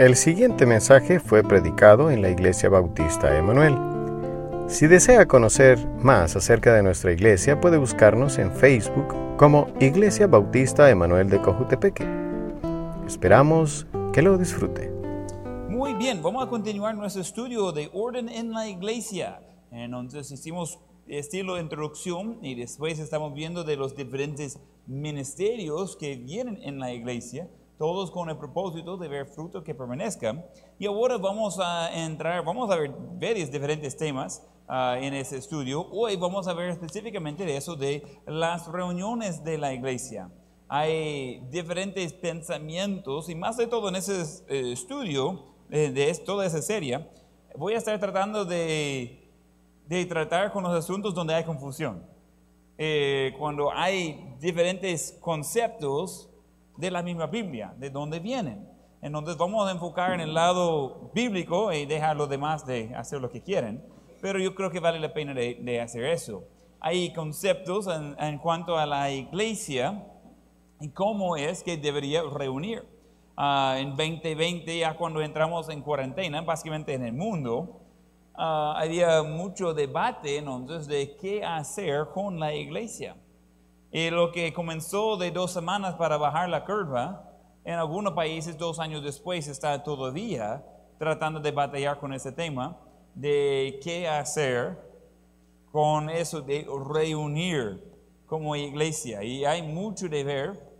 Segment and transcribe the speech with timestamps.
[0.00, 3.76] El siguiente mensaje fue predicado en la Iglesia Bautista Emanuel.
[4.66, 10.88] Si desea conocer más acerca de nuestra iglesia, puede buscarnos en Facebook como Iglesia Bautista
[10.88, 12.06] Emanuel de Cojutepeque.
[13.06, 14.90] Esperamos que lo disfrute.
[15.68, 19.42] Muy bien, vamos a continuar nuestro estudio de orden en la iglesia.
[19.70, 20.78] Entonces hicimos
[21.08, 26.90] estilo de introducción y después estamos viendo de los diferentes ministerios que vienen en la
[26.90, 27.50] iglesia
[27.80, 30.44] todos con el propósito de ver fruto que permanezca.
[30.78, 35.88] Y ahora vamos a entrar, vamos a ver varios diferentes temas ah, en ese estudio.
[35.90, 40.30] Hoy vamos a ver específicamente de eso, de las reuniones de la iglesia.
[40.68, 44.20] Hay diferentes pensamientos y más de todo en ese
[44.50, 47.08] eh, estudio eh, de toda esa serie,
[47.56, 49.32] voy a estar tratando de,
[49.86, 52.04] de tratar con los asuntos donde hay confusión.
[52.76, 56.29] Eh, cuando hay diferentes conceptos
[56.80, 58.66] de la misma Biblia, de dónde vienen.
[59.02, 63.20] Entonces vamos a enfocar en el lado bíblico y dejar a los demás de hacer
[63.20, 63.82] lo que quieren,
[64.20, 66.44] pero yo creo que vale la pena de, hacer eso.
[66.80, 70.06] Hay conceptos en, cuanto a la iglesia
[70.80, 72.84] y cómo es que debería reunir.
[73.36, 77.80] Ah, en 2020, ya cuando entramos en cuarentena, básicamente en el mundo,
[78.34, 83.16] uh, había mucho debate entonces de qué hacer con la iglesia.
[83.92, 87.28] Y lo que comenzó de dos semanas para bajar la curva,
[87.64, 90.64] en algunos países dos años después está todavía
[90.98, 92.78] tratando de batallar con ese tema
[93.14, 94.78] de qué hacer
[95.72, 97.82] con eso de reunir
[98.26, 99.24] como iglesia.
[99.24, 100.70] Y hay mucho de ver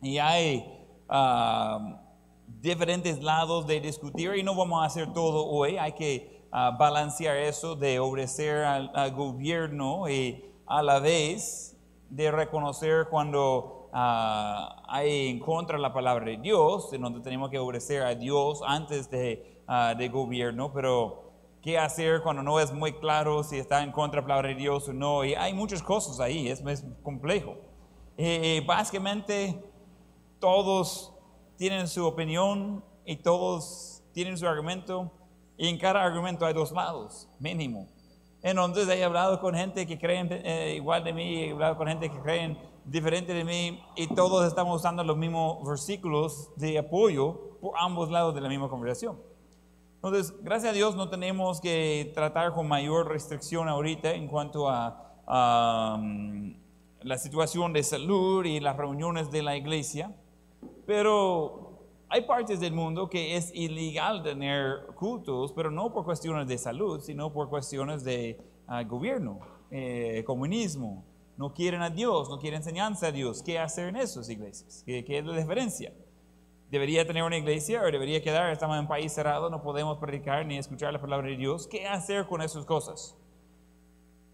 [0.00, 0.64] y hay
[1.08, 2.00] ah,
[2.46, 5.76] diferentes lados de discutir y no vamos a hacer todo hoy.
[5.76, 11.77] Hay que ah, balancear eso de obedecer al gobierno y a la vez
[12.08, 17.58] de reconocer cuando ah, hay en contra la palabra de Dios, en donde tenemos que
[17.58, 22.92] obedecer a Dios antes de, uh, de gobierno, pero qué hacer cuando no es muy
[22.94, 25.24] claro si está en contra de la palabra de Dios o no.
[25.24, 27.56] Y hay muchas cosas ahí, es, es complejo.
[28.66, 29.62] Básicamente
[30.40, 31.14] todos
[31.56, 35.12] tienen su opinión y todos tienen su argumento
[35.58, 37.88] y en cada argumento hay dos lados, mínimo.
[38.42, 42.10] Entonces he hablado con gente que creen eh, igual de mí, he hablado con gente
[42.10, 47.72] que creen diferente de mí y todos estamos usando los mismos versículos de apoyo por
[47.78, 49.18] ambos lados de la misma conversación.
[49.96, 55.96] Entonces, gracias a Dios no tenemos que tratar con mayor restricción ahorita en cuanto a
[55.98, 56.54] um,
[57.02, 60.14] la situación de salud y las reuniones de la iglesia,
[60.86, 61.67] pero
[62.10, 67.00] hay partes del mundo que es ilegal tener cultos, pero no por cuestiones de salud,
[67.00, 71.04] sino por cuestiones de ah, gobierno, eh, comunismo.
[71.36, 73.42] No quieren a Dios, no quieren enseñanza a Dios.
[73.42, 74.82] ¿Qué hacer en esas iglesias?
[74.86, 75.92] ¿Qué, es la diferencia?
[76.70, 78.50] ¿Debería tener una iglesia o debería quedar?
[78.50, 81.66] Estamos en un país cerrado, no podemos predicar ni escuchar la palabra de Dios.
[81.66, 83.16] ¿Qué hacer con esas cosas?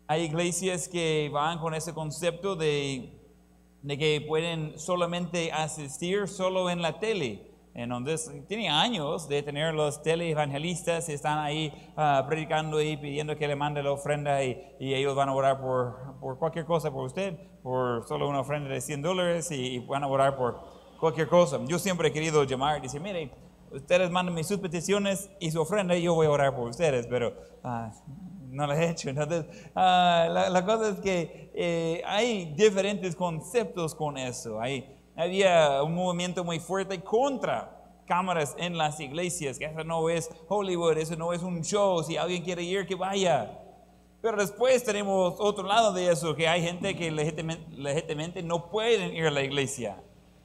[0.06, 3.12] Hay iglesias que van con ese concepto de,
[3.82, 10.00] de que pueden solamente asistir solo en la tele entonces, tiene años de tener los
[10.00, 15.28] teleevangelistas, están ahí ah, predicando y pidiendo que le mande la ofrenda y, ellos van
[15.28, 19.50] a orar por, por, cualquier cosa por usted, por solo una ofrenda de 100 dólares
[19.50, 20.60] y, van a orar por
[21.00, 21.58] cualquier cosa.
[21.66, 23.32] Yo siempre he querido llamar y decir, mire,
[23.72, 27.34] ustedes manden sus peticiones y su ofrenda y yo voy a orar por ustedes, pero
[27.64, 27.90] ah,
[28.50, 29.10] no lo he hecho.
[29.10, 34.60] Entonces, ah, la, la, cosa es que eh, hay diferentes conceptos con eso.
[34.60, 37.74] Hay, había un movimiento muy fuerte contra
[38.06, 42.16] cámaras en las iglesias, que eso no es Hollywood, eso no es un show, si
[42.16, 43.60] alguien quiere ir, que vaya.
[44.20, 49.26] Pero después tenemos otro lado de eso, que hay gente que legítimamente, no pueden ir
[49.26, 50.02] a la iglesia.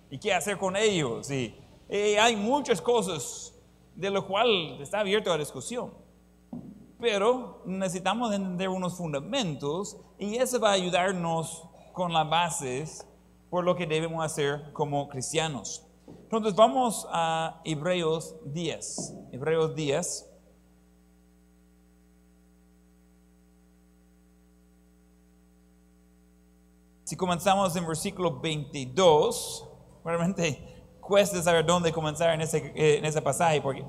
[0.10, 1.30] ¿Y qué hacer con ellos?
[1.32, 1.56] Y,
[1.90, 3.54] hay muchas cosas
[3.96, 5.94] de lo cual está abierto a discusión.
[7.00, 11.64] Pero necesitamos entender unos fundamentos y eso va a ayudarnos
[11.94, 13.08] con las bases
[13.50, 15.86] por lo que debemos hacer como cristianos.
[16.24, 19.16] Entonces vamos a Hebreos 10.
[19.32, 20.26] Hebreos 10.
[27.04, 29.68] Si comenzamos en versículo 22,
[30.06, 33.84] realmente cuesta saber dónde comenzar en ese, en ese pasaje porque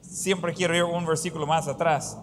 [0.00, 2.20] siempre quiero ir un versículo más atrás.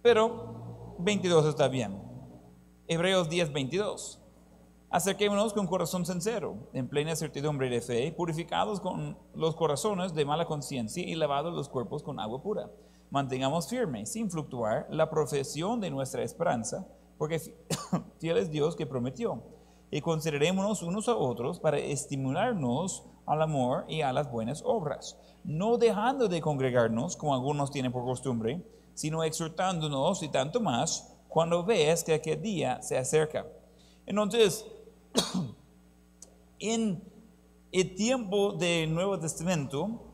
[0.00, 2.07] Pero 22 está bien.
[2.90, 4.18] Hebreos 10, 22.
[4.88, 10.46] Acerquémonos con corazón sincero, en plena certidumbre de fe, purificados con los corazones de mala
[10.46, 12.70] conciencia y lavados los cuerpos con agua pura.
[13.10, 16.88] Mantengamos firme, sin fluctuar, la profesión de nuestra esperanza,
[17.18, 17.38] porque
[18.20, 19.42] fiel es Dios que prometió.
[19.90, 25.76] Y considerémonos unos a otros para estimularnos al amor y a las buenas obras, no
[25.76, 28.64] dejando de congregarnos como algunos tienen por costumbre,
[28.94, 33.46] sino exhortándonos y tanto más cuando ves que aquel día se acerca.
[34.06, 34.66] Entonces,
[36.58, 37.02] en
[37.70, 40.08] el tiempo del Nuevo Testamento,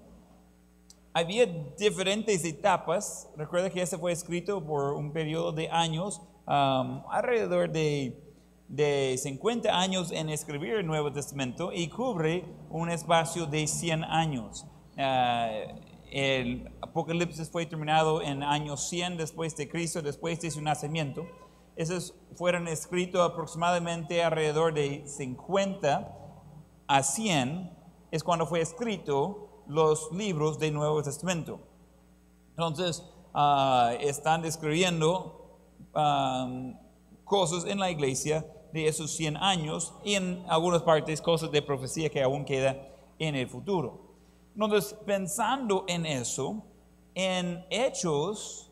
[1.13, 3.31] había diferentes etapas.
[3.37, 8.21] Recuerda que ese fue escrito por un periodo de años, um, alrededor de,
[8.69, 14.67] de 50 años en escribir el Nuevo Testamento y cubre un espacio de 100 años.
[14.97, 21.27] Uh, el Apocalipsis fue terminado en año 100 después de Cristo, después de su nacimiento.
[21.75, 26.17] Esos fueron escritos aproximadamente alrededor de 50
[26.87, 27.69] a 100,
[28.13, 31.59] es cuando fue escrito los libros del Nuevo Testamento.
[32.51, 35.59] Entonces, ah, están describiendo
[37.25, 42.09] cosas en la iglesia de esos 100 años y en algunas partes cosas de profecía
[42.09, 42.89] que aún queda
[43.19, 44.04] en el futuro.
[44.55, 46.65] Entonces, pensando en eso,
[47.15, 48.71] en Hechos,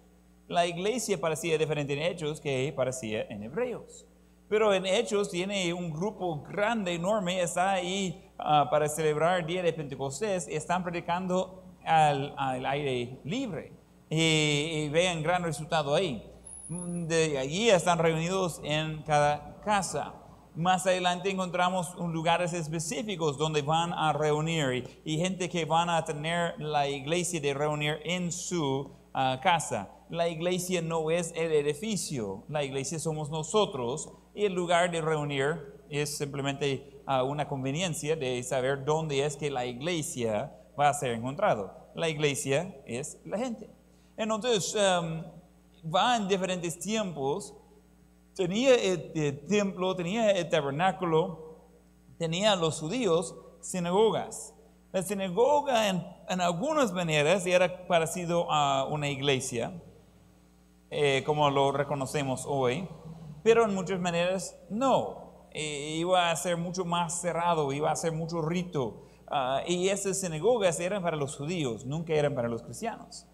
[0.49, 4.07] la iglesia parecía diferente en Hechos que parecía en Hebreos.
[4.49, 9.63] Pero en Hechos tiene un grupo grande, enorme, está ahí Ah, para celebrar el día
[9.63, 12.35] de Pentecostés están predicando al,
[12.67, 13.73] aire libre
[14.11, 16.29] y, vean gran resultado ahí.
[16.69, 20.15] De allí están reunidos en cada casa.
[20.55, 26.61] Más adelante encontramos lugares específicos donde van a reunir y, gente que van a tener
[26.61, 29.91] la iglesia de reunir en su ah, casa.
[30.11, 35.83] La iglesia no es el edificio, la iglesia somos nosotros y el lugar de reunir
[35.89, 41.91] es simplemente una conveniencia de saber dónde es que la iglesia va a ser encontrado.
[41.95, 43.69] La iglesia es la gente.
[44.17, 45.23] Entonces, um,
[45.91, 47.55] va en diferentes tiempos.
[48.35, 51.69] Tenía el, templo, tenía el tabernáculo,
[52.19, 54.55] tenía los judíos sinagogas.
[54.91, 56.03] La sinagoga en,
[56.41, 59.73] algunas maneras era parecido a una iglesia,
[60.91, 62.89] eh, como lo reconocemos hoy,
[63.43, 65.49] pero en muchas maneras no.
[65.51, 69.05] Eh, iba a ser mucho más cerrado, iba a ser mucho rito.
[69.27, 73.27] Ah, y esas sinagogas eran para los judíos, nunca eran para los cristianos.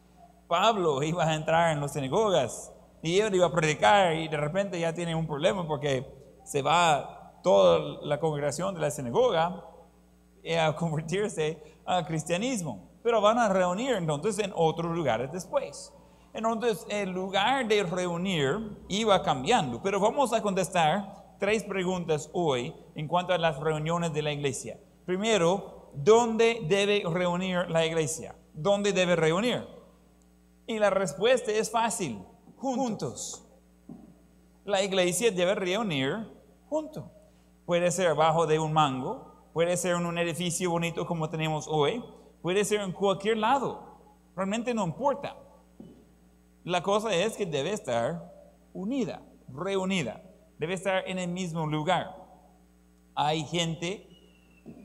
[0.48, 2.72] Pablo iba a entrar en las sinagogas
[3.02, 6.06] y él iba a predicar y de repente ya tiene un problema porque
[6.44, 9.64] se va toda la congregación de la sinagoga
[10.60, 12.88] a convertirse al cristianismo.
[13.02, 15.92] Pero van a reunir entonces en otros lugares después.
[16.32, 23.08] Entonces el lugar de reunir iba cambiando, pero vamos a contestar tres preguntas hoy en
[23.08, 24.78] cuanto a las reuniones de la iglesia.
[25.06, 28.34] Primero, ¿dónde debe reunir la iglesia?
[28.52, 29.66] ¿Dónde debe reunir?
[30.66, 32.18] Y la respuesta es fácil,
[32.58, 33.44] juntos.
[34.64, 36.26] La iglesia debe reunir
[36.68, 37.04] juntos.
[37.64, 42.02] Puede ser bajo de un mango, puede ser en un edificio bonito como tenemos hoy,
[42.42, 43.98] puede ser en cualquier lado.
[44.36, 45.36] Realmente no importa.
[46.64, 48.32] La cosa es que debe estar
[48.72, 50.22] unida, reunida
[50.58, 52.14] debe estar en el mismo lugar.
[53.14, 54.06] Hay gente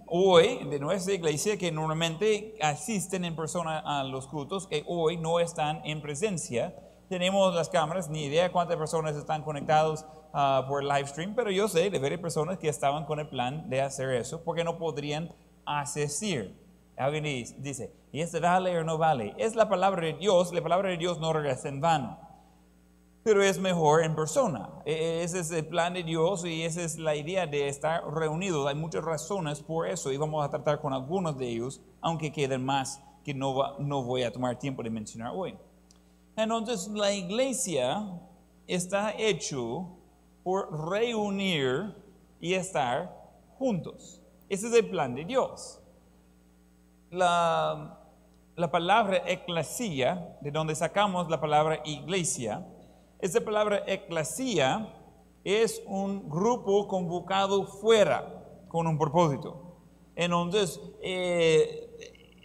[0.08, 5.40] hoy de nuestra iglesia que normalmente asisten en persona a los cultos, que hoy no
[5.40, 6.76] están en presencia.
[7.10, 11.68] Tenemos las cámaras, ni idea cuántas personas están conectados uh, por live stream, pero yo
[11.68, 15.34] sé de varias personas que estaban con el plan de hacer eso porque no podrían
[15.66, 16.60] asistir.
[16.98, 19.34] Alguien dice, ¿y este vale o no vale?
[19.38, 22.24] Es la palabra de Dios, la palabra de Dios no regresa en vano
[23.24, 24.70] pero es mejor en persona.
[24.86, 28.04] E, e, ese es el plan de Dios y esa es la idea de estar
[28.14, 28.68] reunidos.
[28.68, 32.66] Hay muchas razones por eso y vamos a tratar con algunos de ellos, aunque queden
[32.66, 35.58] más que no, no voy a tomar tiempo de mencionar hoy.
[36.36, 38.20] Entonces, la iglesia
[38.68, 39.88] está hecho
[40.44, 41.96] por reunir
[42.40, 43.16] y estar
[43.58, 44.22] juntos.
[44.50, 45.80] Ese es el plan de Dios.
[47.12, 48.00] La,
[48.56, 52.66] la palabra eclesia, de donde sacamos la palabra iglesia,
[53.20, 54.94] esta palabra eclesia
[55.44, 59.78] es un grupo convocado fuera con un propósito.
[60.16, 61.83] Entonces, eh,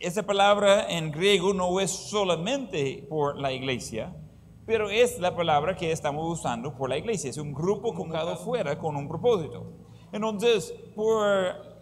[0.00, 4.14] esa palabra en griego no es solamente por la iglesia,
[4.67, 7.31] pero es la palabra que estamos usando por la iglesia.
[7.31, 9.73] Es un grupo convocado fuera con un propósito.
[10.12, 11.28] Entonces, por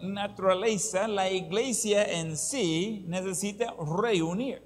[0.01, 4.61] naturaleza, la iglesia en sí necesita reunir,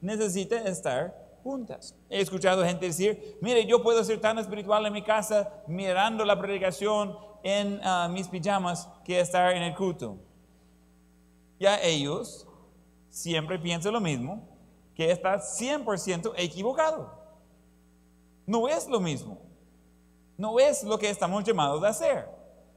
[0.00, 1.94] necesita estar juntas.
[2.08, 6.38] He escuchado gente decir, mire, yo puedo ser tan espiritual en mi casa mirando la
[6.38, 10.16] predicación en ah, mis pijamas que estar en el culto.
[11.60, 12.48] Ya ellos
[13.14, 14.42] siempre piensan lo mismo,
[14.94, 17.12] que está 100% equivocado.
[18.44, 19.38] No es lo mismo.
[20.36, 22.28] No es lo que estamos llamados a hacer.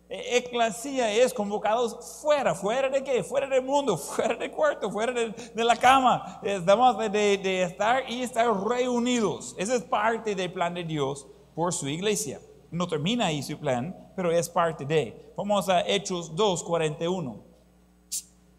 [0.10, 3.24] E- Eclesia es convocados fuera, fuera de qué?
[3.24, 6.40] Fuera del mundo, fuera del cuarto, fuera de, de la cama.
[6.44, 9.56] Estamos de, de- de estar y estar reunidos.
[9.58, 11.26] Esa es parte del plan de Dios
[11.56, 12.40] por su iglesia.
[12.70, 15.34] No termina ahí su plan, pero es parte de.
[15.36, 17.47] Vamos a Hechos 2, 41.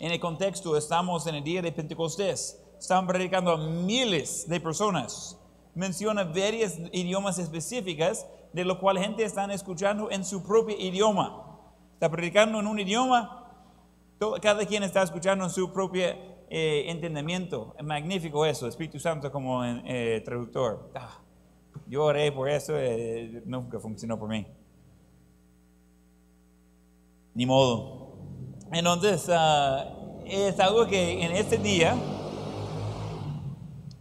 [0.00, 2.62] En el contexto, estamos en el día de Pentecostés.
[2.78, 5.36] Están predicando a miles de personas.
[5.74, 11.58] Menciona varios idiomas específicas, de lo cual gente está escuchando en su propio idioma.
[11.94, 13.50] Está predicando en un idioma,
[14.40, 16.04] cada quien está escuchando en su propio
[16.48, 17.74] eh, entendimiento.
[17.82, 20.92] Magnífico eso, Espíritu Santo como eh, traductor.
[20.94, 21.18] Ah,
[21.88, 24.46] yo oré por eso, eh, nunca funcionó por mí.
[27.34, 27.97] Ni modo.
[28.72, 29.86] Entonces, ah,
[30.26, 31.96] es algo que en este día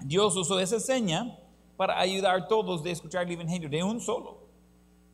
[0.02, 1.38] Dios usó esa seña
[1.78, 4.48] para ayudar a todos de escuchar el Evangelio de un solo.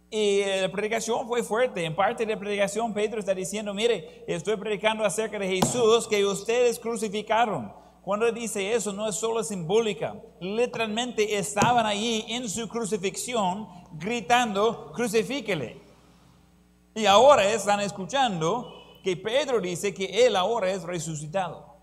[0.09, 1.83] Y la predicación fue fuerte.
[1.83, 6.23] En parte de la predicación, Pedro está diciendo, mire, estoy predicando acerca de Jesús que
[6.25, 7.73] ustedes crucificaron.
[8.03, 10.15] Cuando dice eso, no es solo simbólica.
[10.39, 15.81] Literalmente estaban allí en su crucifixión gritando, crucifíquele.
[16.93, 21.75] Y ahora están escuchando que Pedro dice que él ahora es resucitado.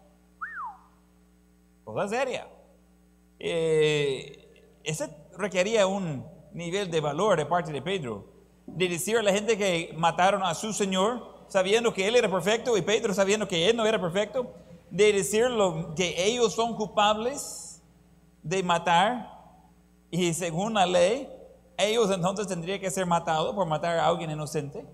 [1.85, 2.49] Cosa seria.
[3.39, 8.27] Eh, ese requería un nivel de valor de parte de Pedro.
[8.67, 12.77] De decir a la gente que mataron a su Señor, sabiendo que Él era perfecto
[12.77, 14.55] y Pedro sabiendo que Él no era perfecto.
[14.91, 17.83] De decirlo que ellos son culpables
[18.43, 19.41] de matar
[20.11, 21.29] y según la ley,
[21.77, 24.85] ellos entonces tendrían que ser matados por matar a alguien inocente.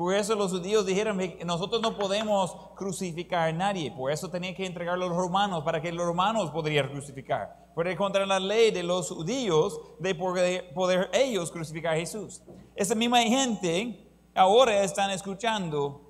[0.00, 3.92] Por eso los judíos dijeron nosotros no podemos crucificar a nadie.
[3.92, 7.70] Por eso tenían que entregarlo a los romanos para que los romanos podrían crucificar.
[7.74, 12.42] Porque contra la ley de los judíos de poder, poder ellos crucificar a Jesús.
[12.74, 16.00] Esa misma gente ahora están escuchando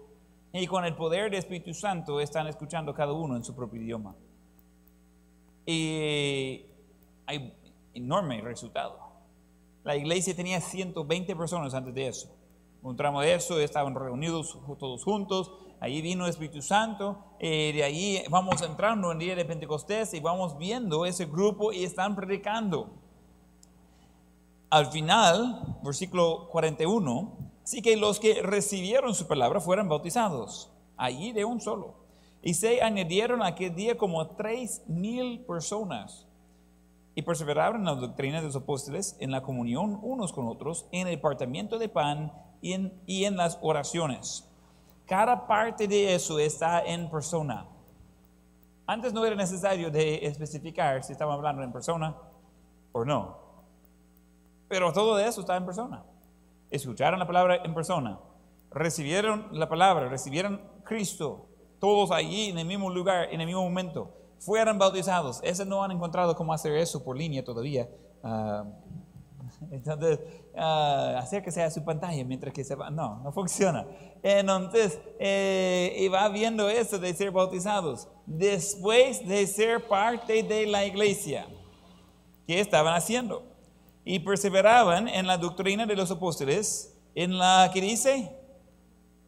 [0.53, 4.15] y con el poder del Espíritu Santo están escuchando cada uno en su propio idioma.
[5.67, 6.65] Y
[7.27, 7.53] hay
[7.93, 9.01] enorme resultado.
[9.83, 12.40] La iglesia tenía 120 personas antes de eso.
[12.83, 17.85] Un tramo de eso, estaban reunidos todos juntos, ahí vino el Espíritu Santo, eh, de
[17.85, 22.17] ahí vamos entrando en el día de Pentecostés y vamos viendo ese grupo y están
[22.17, 22.89] predicando.
[24.71, 31.45] Al final, versículo 41, así que los que recibieron su palabra fueron bautizados, allí de
[31.45, 31.97] un solo.
[32.43, 36.27] Y se añadieron aquel día como tres mil personas
[37.15, 41.09] y perseveraron en la doctrina de los apóstoles, en la comunión unos con otros, en
[41.09, 44.47] el partimiento de pan y en, y en las oraciones.
[45.07, 47.67] Cada parte de eso está en persona.
[48.87, 52.17] Antes no era necesario de especificar si estaban hablando en persona
[52.93, 53.39] o no.
[54.69, 56.05] Pero todo eso está en persona.
[56.71, 58.19] Escucharon la palabra en persona.
[58.71, 61.47] Recibieron la palabra, recibieron Cristo.
[61.81, 65.41] Todos allí en el mismo lugar, en el mismo momento fueran bautizados.
[65.43, 67.89] Ese no han encontrado cómo hacer eso por línea todavía.
[68.23, 68.65] Ah,
[69.71, 70.21] entonces,
[70.57, 72.91] ah, acérquese a su pantalla mientras que se va.
[72.91, 73.87] No, no funciona.
[74.23, 78.09] Entonces, eh, y va viendo eso de ser bautizados.
[78.27, 81.47] Después de ser parte de la iglesia.
[82.47, 83.45] ¿Qué estaban haciendo?
[84.05, 88.35] Y perseveraban en la doctrina de los apóstoles, en la que dice,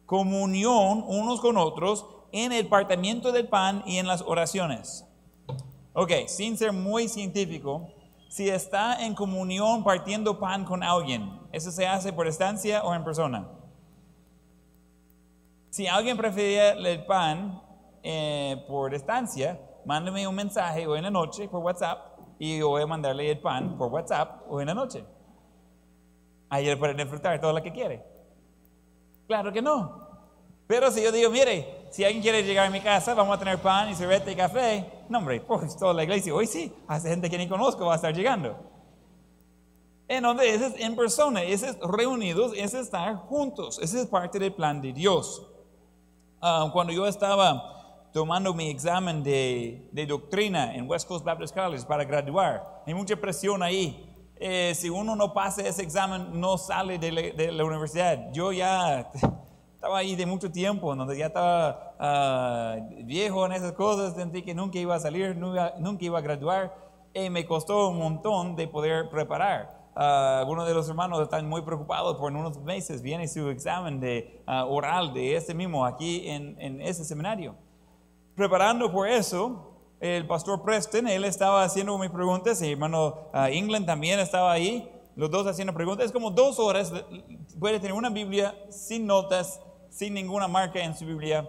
[0.05, 5.05] comunión unos con otros, en el partimiento del pan y en las oraciones.
[5.93, 7.92] Ok, sin ser muy científico,
[8.33, 13.03] si está en comunión partiendo pan con alguien, ¿eso se hace por estancia o en
[13.03, 13.47] persona?
[15.69, 17.61] Si alguien prefería el pan
[18.01, 21.99] eh, por estancia, mándame un mensaje hoy en la noche por WhatsApp
[22.39, 25.05] y yo voy a mandarle el pan por WhatsApp hoy en la noche.
[26.49, 28.03] Él puede disfrutar todo lo que quiere.
[29.27, 30.07] Claro que no.
[30.65, 33.59] Pero si yo digo, mire, si alguien quiere llegar a mi casa, vamos a tener
[33.59, 34.91] pan y cerveza y café.
[35.09, 37.95] No, hombre, pues toda la iglesia, hoy sí, hace gente que ni conozco va a
[37.95, 38.57] estar llegando.
[40.07, 44.91] Entonces, es en persona, es reunidos, es estar juntos, ese es parte del plan de
[44.93, 45.47] Dios.
[46.41, 51.85] Ah, cuando yo estaba tomando mi examen de, de, doctrina en West Coast Baptist College
[51.85, 54.09] para graduar, hay mucha presión ahí.
[54.35, 58.31] Eh, si uno no pasa ese examen, no sale de la, de la universidad.
[58.33, 59.09] Yo ya
[59.83, 64.55] estaba ahí de mucho tiempo, donde ya estaba uh, viejo en esas cosas, sentí que
[64.55, 66.73] nunca iba a salir, nunca, nunca iba a graduar,
[67.13, 69.91] y me costó un montón de poder preparar.
[69.93, 73.99] Uh, algunos de los hermanos están muy preocupados por en unos meses viene su examen
[73.99, 77.53] de uh, oral de este mismo aquí en, en ese seminario.
[78.37, 84.21] Preparando por eso, el pastor Preston, él estaba haciendo mis preguntas, y hermano England también
[84.21, 86.05] estaba ahí, los dos haciendo preguntas.
[86.05, 86.91] Es como dos horas.
[87.59, 89.61] Puede tener una Biblia sin notas,
[89.93, 91.47] sin ninguna marca en su Biblia.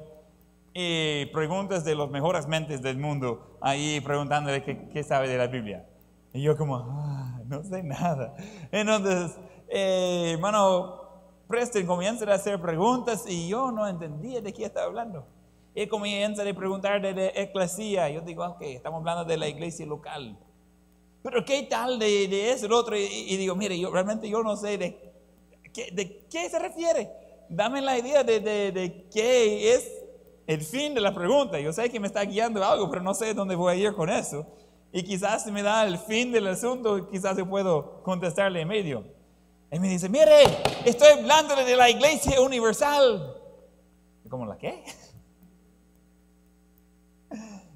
[0.74, 5.46] Y preguntas de los mejores mentes del mundo ahí preguntándole qué, qué sabe de la
[5.46, 5.86] Biblia.
[6.32, 8.34] Y yo como, ah, no sé nada.
[8.70, 11.00] Entonces, eh, hermano,
[11.48, 15.26] Preston comienza a hacer preguntas y yo no entendía de qué estaba hablando.
[15.74, 18.10] Él comienza a preguntar de la eclesía.
[18.10, 20.36] Yo digo, ok, estamos hablando de la iglesia local.
[21.22, 22.96] Pero ¿qué tal de, de eso, el otro?
[22.96, 25.14] Y, digo, mire, yo realmente yo no sé de,
[25.92, 27.23] de qué se refiere.
[27.54, 29.90] Dame la idea de, de, de, qué es
[30.46, 31.58] el fin de la pregunta.
[31.60, 34.10] Yo sé que me está guiando algo, pero no sé dónde voy a ir con
[34.10, 34.46] eso.
[34.92, 39.04] Y quizás si me da el fin del asunto, quizás yo puedo contestarle en medio.
[39.70, 40.44] Él me dice, mire,
[40.84, 43.34] estoy hablando de la iglesia universal.
[44.28, 44.84] ¿Cómo la qué?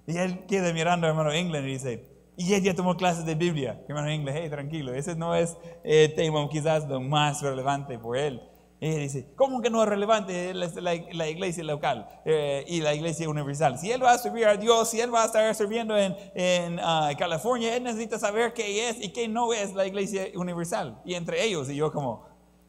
[0.06, 2.06] Y él queda mirando a hermano England y dice,
[2.38, 3.78] y él ya tomó clases de Biblia.
[3.86, 8.16] Hermano England, hey, tranquilo, ese no es el eh, tema quizás lo más relevante por
[8.16, 8.40] él.
[8.80, 13.76] Y dice, ¿cómo que no es relevante la, iglesia local eh, y la iglesia universal?
[13.76, 16.78] Si él va a servir a Dios, si él va a estar sirviendo en, en
[16.78, 21.00] uh, California, él necesita saber qué es y qué no es la iglesia universal.
[21.04, 22.28] Y entre ellos, y yo como,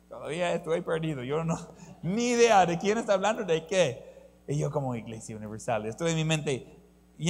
[0.09, 1.55] todavía estoy perdido, yo no,
[2.01, 4.09] ni idea de quién está hablando, de qué.
[4.47, 6.78] Y yo como iglesia universal, estoy en mi mente,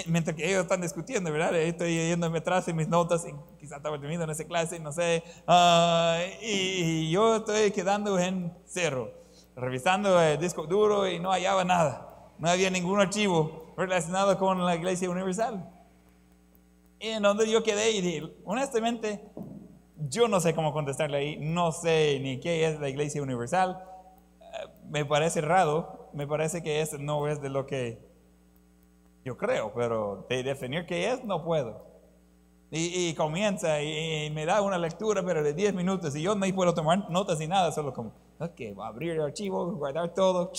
[0.07, 1.55] mientras que ellos están discutiendo, ¿verdad?
[1.55, 5.23] Estoy yéndome atrás en mis notas, y quizás estaba terminando en esa clase, no sé,
[5.47, 9.11] uh, y, yo estoy quedando en cero,
[9.55, 14.75] revisando el disco duro y no hallaba nada, no había ningún archivo relacionado con la
[14.75, 15.67] Iglesia Universal.
[16.99, 19.23] Y en donde yo quedé y dije, honestamente,
[20.09, 23.81] yo no sé cómo contestarle ahí, no sé ni qué es la Iglesia Universal,
[24.39, 28.08] uh, me parece raro, me parece que eso no es de lo que
[29.23, 31.87] yo creo, pero de definir qué es no puedo.
[32.71, 36.73] Y, comienza y, me da una lectura, pero de 10 minutos, y yo no puedo
[36.73, 40.51] tomar notas ni nada, solo como, ok, voy a abrir el archivo, guardar todo.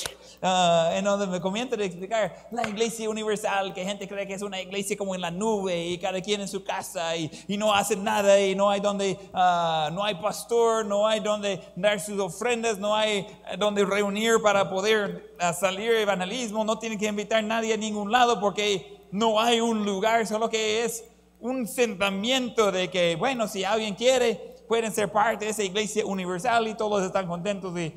[0.43, 4.43] Uh, en donde me comienza a explicar la iglesia universal, que gente cree que es
[4.43, 7.75] una iglesia como en la nube, y cada quien en su casa, y, y no
[7.75, 12.21] hacen nada, y no hay donde, uh, no hay pastor, no hay donde dar sus
[12.21, 13.27] ofrendas, no hay
[13.59, 18.13] donde reunir para poder uh, salir evangelismo, no tienen que invitar a nadie a ningún
[18.13, 21.05] lado porque no hay un lugar, solo que es
[21.41, 26.69] un sentimiento de que, bueno, si alguien quiere, pueden ser parte de esa iglesia universal
[26.69, 27.93] y todos están contentos y,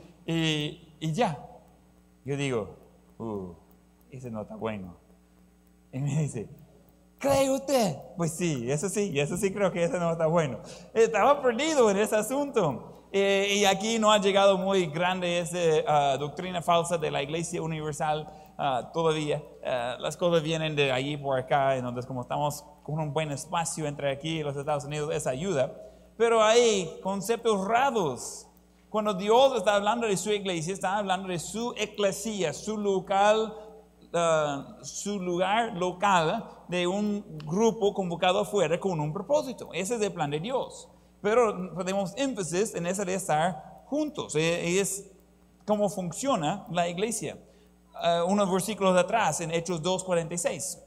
[1.00, 1.38] y, ya.
[2.26, 2.76] Yo digo,
[3.20, 3.54] uh,
[4.10, 4.98] ese no está bueno.
[5.92, 6.50] Y me dice,
[7.20, 7.96] ¿cree usted?
[8.18, 10.62] Pues sí, eso sí, eso sí creo que ese no está bueno.
[10.96, 13.06] Estaba perdido en ese asunto.
[13.12, 17.62] Eh, y aquí no ha llegado muy grande esa ah, doctrina falsa de la iglesia
[17.62, 19.44] universal uh, todavía.
[19.64, 23.86] Ah, las cosas vienen de allí por acá, entonces como estamos con un buen espacio
[23.86, 25.72] entre aquí y los Estados Unidos, esa ayuda.
[26.18, 28.48] Pero hay conceptos raros.
[28.90, 33.54] Cuando Dios está hablando de su iglesia, está hablando de su eclesía, su local,
[34.14, 39.70] uh, su lugar local de un grupo convocado afuera con un propósito.
[39.74, 40.88] Ese es el plan de Dios.
[41.22, 44.36] Pero ponemos énfasis en ese de estar juntos.
[44.36, 45.10] E, es
[45.66, 47.38] cómo funciona la iglesia.
[47.96, 50.84] Uh, unos versículos atrás, en Hechos 2.46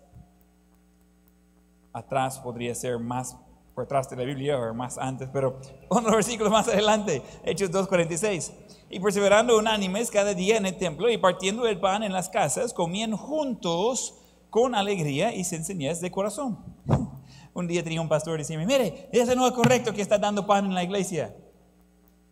[1.96, 3.34] atrás podría ser más
[3.76, 5.60] por atrás de la Biblia o más antes, pero
[5.90, 8.52] unos versículos más adelante, Hechos 2.46.
[8.88, 12.72] Y perseverando unánimes cada día en el templo y partiendo el pan en las casas,
[12.72, 14.14] comían juntos
[14.48, 16.58] con alegría y sencillez de corazón.
[17.52, 20.66] Un día tenía un pastor diciendo, mire, ese no es correcto que está dando pan
[20.66, 21.34] en la iglesia.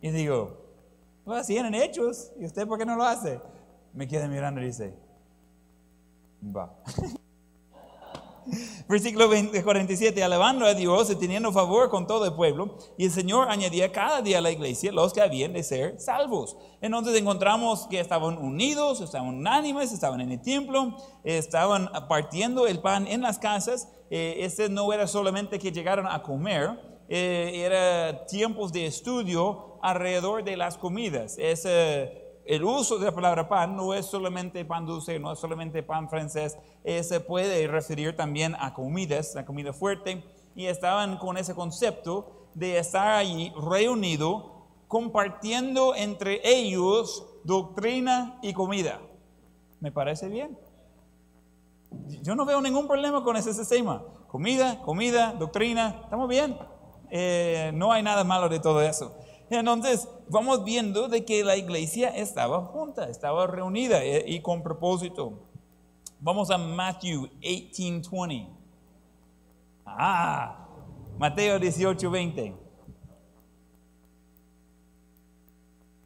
[0.01, 0.65] Y digo,
[1.25, 3.39] lo hacían en hechos, ¿y usted por qué no lo hace?
[3.93, 4.93] Me queda mirando y dice,
[6.43, 6.75] va.
[8.87, 13.49] Versículo 47, alabando a Dios y teniendo favor con todo el pueblo, y el Señor
[13.49, 16.57] añadía cada día a la iglesia los que habían de ser salvos.
[16.81, 23.07] Entonces encontramos que estaban unidos, estaban unánimes, estaban en el templo, estaban partiendo el pan
[23.07, 23.87] en las casas.
[24.09, 26.79] Eh, este no era solamente que llegaron a comer,
[27.09, 31.37] eh, era tiempos de estudio alrededor de las comidas.
[31.39, 31.65] Es
[32.45, 36.09] el uso de la palabra pan no es solamente pan dulce, no es solamente pan
[36.09, 40.23] francés, eh, se puede referir también a comidas, la comida fuerte,
[40.55, 49.01] y estaban con ese concepto de estar allí reunido, compartiendo entre ellos doctrina y comida.
[49.79, 50.57] ¿Me parece bien?
[52.21, 54.03] Yo no veo ningún problema con ese sistema.
[54.27, 56.57] Comida, comida, doctrina, estamos bien.
[57.09, 59.15] Eh, no hay nada malo de todo eso.
[59.49, 65.47] Entonces, vamos viendo de que la iglesia estaba junta, estaba reunida eh, y con propósito.
[66.19, 68.47] Vamos a Matthew 18:20.
[69.85, 70.67] Ah,
[71.17, 72.55] Mateo 18:20.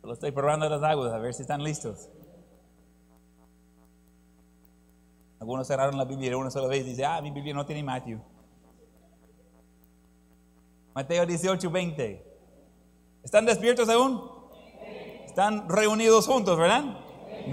[0.03, 2.09] Lo estoy probando las aguas, a ver si están listos.
[5.39, 8.19] Algunos cerraron la Biblia una sola vez y dicen, ah, mi Biblia no tiene Matthew.
[10.93, 12.28] Mateo 18, 20.
[13.23, 14.21] ¿Están despiertos aún?
[15.25, 16.83] Están reunidos juntos, ¿verdad?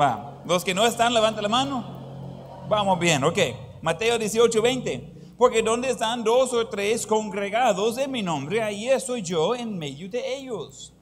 [0.00, 0.42] Va.
[0.44, 2.66] Los que no están, levanten la mano.
[2.68, 3.38] Vamos bien, ok.
[3.82, 5.16] Mateo 18, 20.
[5.36, 10.08] Porque donde están dos o tres congregados en mi nombre, ahí estoy yo en medio
[10.08, 10.94] de ellos.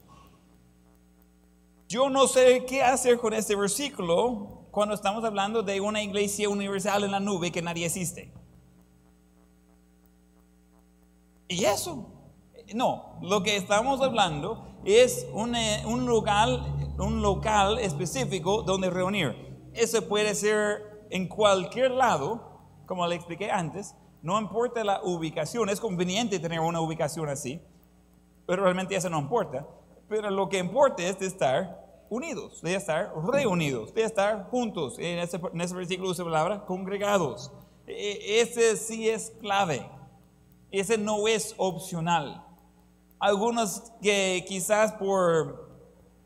[1.87, 7.03] Yo no sé qué hacer con este versículo cuando estamos hablando de una iglesia universal
[7.05, 8.33] en la nube que nadie existe.
[11.47, 12.14] Y eso,
[12.73, 19.35] no, lo que estamos hablando es un, eh, un, local, un local específico donde reunir.
[19.73, 25.79] Eso puede ser en cualquier lado, como le expliqué antes, no importa la ubicación, es
[25.79, 27.61] conveniente tener una ubicación así,
[28.47, 29.67] pero realmente eso no importa.
[30.07, 34.97] Pero lo que importa es de estar unidos, de estar reunidos, de estar juntos.
[34.99, 37.51] En ese, en ese versículo usa la palabra congregados.
[37.87, 39.87] E, ese sí es clave.
[40.71, 42.44] Ese no es opcional.
[43.25, 45.67] Algunos que quizás por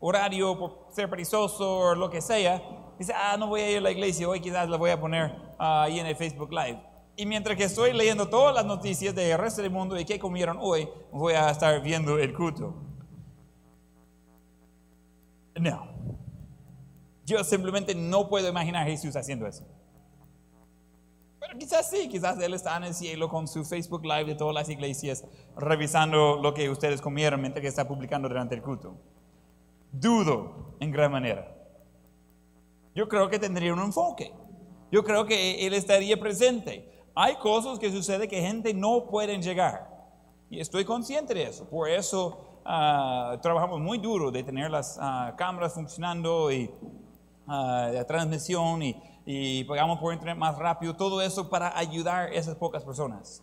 [0.00, 2.60] horario, por ser perezoso o lo que sea,
[2.98, 5.34] dicen, ah, no voy a ir a la iglesia, hoy quizás la voy a poner
[5.58, 6.78] ah, ahí en el Facebook Live.
[7.16, 10.58] Y mientras que estoy leyendo todas las noticias del resto del mundo y qué comieron
[10.60, 12.74] hoy, voy a estar viendo el culto.
[15.58, 15.88] No.
[17.24, 19.66] Yo simplemente no puedo imaginar a Jesús haciendo eso.
[21.58, 24.68] Quizás sí, quizás Él está en el cielo con su Facebook Live de todas las
[24.68, 25.24] iglesias,
[25.56, 28.96] revisando lo que ustedes comieron mientras está publicando durante el culto.
[29.92, 31.56] Dudo en gran manera.
[32.94, 34.32] Yo creo que tendría un enfoque.
[34.90, 36.90] Yo creo que Él estaría presente.
[37.14, 39.88] Hay cosas que sucede que gente no puede llegar.
[40.48, 41.68] Y estoy consciente de eso.
[41.68, 46.70] Por eso ah, trabajamos muy duro de tener las ah, cámaras funcionando y
[47.46, 50.96] uh, la transmisión y, y, pagamos por internet más rápido.
[50.96, 53.42] Todo eso para ayudar a esas pocas personas.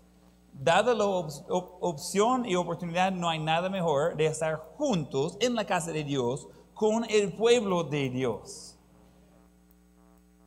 [0.53, 5.91] Dada la opción y oportunidad, no hay nada mejor de estar juntos en la casa
[5.91, 8.75] de Dios con el pueblo de Dios.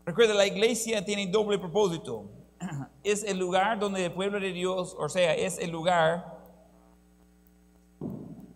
[0.05, 2.25] Recuerda, la iglesia tiene doble propósito
[3.05, 6.39] es el lugar donde el pueblo de Dios, o sea, es el lugar,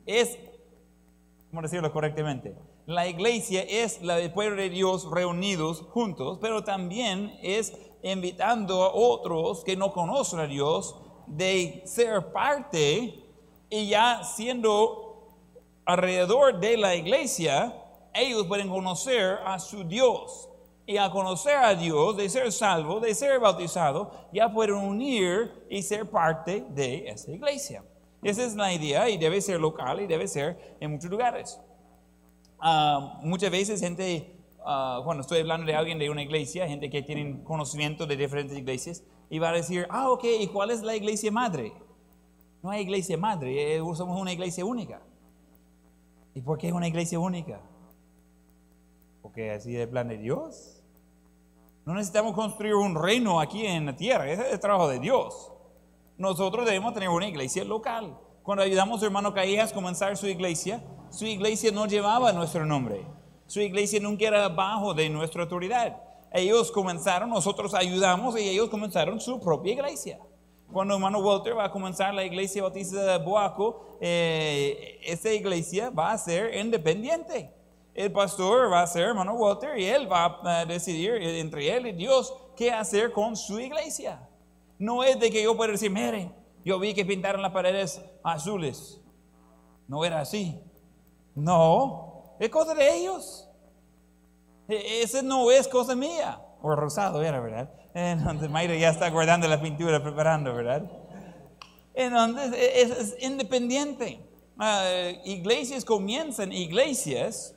[0.07, 0.39] es,
[1.51, 2.55] ¿cómo decirlo correctamente?
[2.87, 8.93] La iglesia es la del pueblo de Dios reunidos juntos, pero también es invitando a
[8.93, 10.95] otros que no conocen a Dios
[11.27, 13.25] de ser parte
[13.71, 15.31] y ya siendo
[15.87, 17.75] alrededor de la iglesia,
[18.13, 20.51] ellos pueden conocer a su Dios
[20.87, 25.83] y a conocer a Dios, de ser salvo, de ser bautizado, ya pueden unir y
[25.83, 27.83] ser parte de esa iglesia.
[28.23, 31.59] Esa es la idea y debe ser local y debe ser en muchos lugares.
[32.67, 37.03] Ah, muchas veces gente, uh, cuando estoy hablando de alguien de una iglesia, gente que
[37.03, 40.97] tiene conocimiento de diferentes iglesias, y va a decir, ah, ok, ¿y cuál es la
[40.97, 41.75] iglesia madre?
[42.63, 45.03] No hay iglesia madre, eh, somos una iglesia única.
[46.33, 47.61] ¿Y por qué es una iglesia única?
[49.21, 50.83] Porque así es el plan de Dios.
[51.85, 55.53] No necesitamos construir un reino aquí en la tierra, ese es el trabajo de Dios.
[56.17, 58.19] Nosotros debemos tener una iglesia local.
[58.43, 60.83] Cuando ayudamos a hermano Caías a comenzar su iglesia,
[61.15, 63.07] su iglesia no llevaba nuestro nombre.
[63.47, 65.97] Su iglesia nunca era bajo de nuestra autoridad.
[66.33, 70.19] Ellos comenzaron, nosotros ayudamos y ellos comenzaron su propia iglesia.
[70.73, 76.13] Cuando hermano Walter va a comenzar la iglesia bautista de Boaco, eh, esa iglesia va
[76.13, 77.53] a ser independiente
[77.95, 81.93] el pastor va a ser hermano Walter y él va a decidir entre él y
[81.93, 84.29] Dios qué hacer con su iglesia.
[84.79, 86.31] No es de que yo pueda decir, mire,
[86.65, 89.01] yo vi que pintaron las paredes azules.
[89.87, 90.61] No era así.
[91.35, 93.49] No, es cosa de ellos.
[94.69, 96.41] E, ese no es cosa mía.
[96.63, 97.71] O rosado era, ¿verdad?
[97.95, 100.91] Entonces Mayra ya está guardando la pintura, preparando, ¿verdad?
[101.93, 104.21] Entonces es, es independiente.
[104.59, 104.85] Ah,
[105.25, 107.55] iglesias comienzan iglesias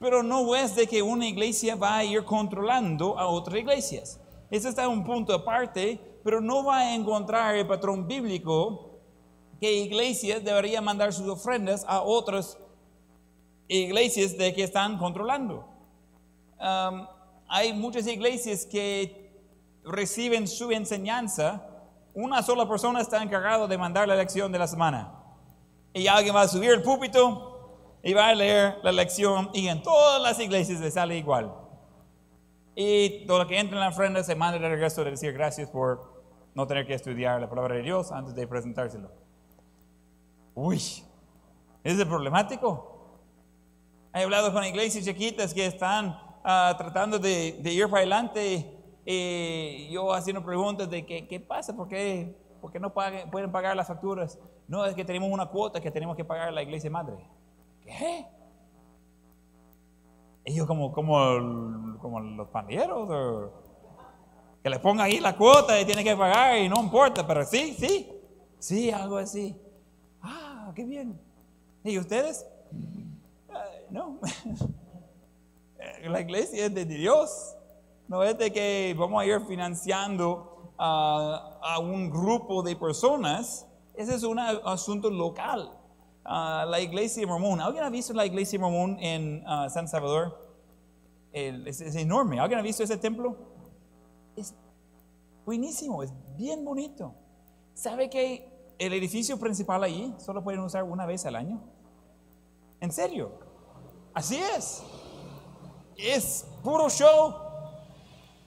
[0.00, 4.18] pero no es de que una iglesia va a ir controlando a otras iglesias.
[4.50, 8.98] Ese está un punto aparte, pero no va a encontrar el patrón bíblico
[9.60, 12.69] que iglesias deberían mandar sus ofrendas a otras iglesias
[13.70, 15.66] de que están controlando.
[17.48, 19.30] Hay muchas iglesias que
[19.84, 21.66] reciben su enseñanza,
[22.12, 25.14] una sola persona está encargada de mandar la lección de la semana.
[25.94, 27.50] Y alguien va a subir el púlpito,
[28.02, 31.54] y va a leer la lección y en todas las iglesias le sale igual.
[32.74, 35.68] Y todo lo que entra en la ofrenda se manda de regreso de decir gracias
[35.70, 36.22] por
[36.54, 39.10] no tener que estudiar la palabra de Dios antes de presentárselo.
[40.54, 40.80] Uy,
[41.84, 42.99] ¿es problemático?
[44.12, 50.12] He hablado con iglesias chiquitas que están ah, tratando de, ir para adelante y yo
[50.12, 52.36] haciendo preguntas de qué, pasa, por qué,
[52.80, 54.38] no pueden pagar las facturas.
[54.66, 57.24] No, es que tenemos una cuota que tenemos que pagar a la iglesia madre.
[57.82, 58.26] ¿Qué?
[60.44, 60.92] Ellos como,
[62.36, 63.50] los pandilleros,
[64.62, 67.74] que le pongan ahí la cuota y tienen que pagar y no importa, pero sí,
[67.78, 68.10] sí,
[68.58, 69.56] sí, algo así.
[70.20, 71.20] Ah, qué bien.
[71.84, 72.44] ¿Y ustedes?
[73.90, 74.20] No.
[76.08, 77.56] La iglesia es de Dios.
[78.08, 83.66] No es de que vamos a ir financiando a, un grupo de personas.
[83.94, 85.70] Ese es un asunto local.
[86.24, 87.60] Ah, la iglesia mormón.
[87.60, 90.50] ¿Alguien ha visto la iglesia mormón en ah, San Salvador?
[91.32, 92.40] Es enorme.
[92.40, 93.36] ¿Alguien ha visto ese templo?
[94.36, 94.54] Es
[95.44, 97.14] buenísimo, es bien bonito.
[97.74, 101.60] ¿Sabe que el edificio principal ahí solo pueden usar una vez al año?
[102.80, 103.32] ¿En serio?
[104.14, 104.82] Así es.
[105.96, 107.34] Es puro show.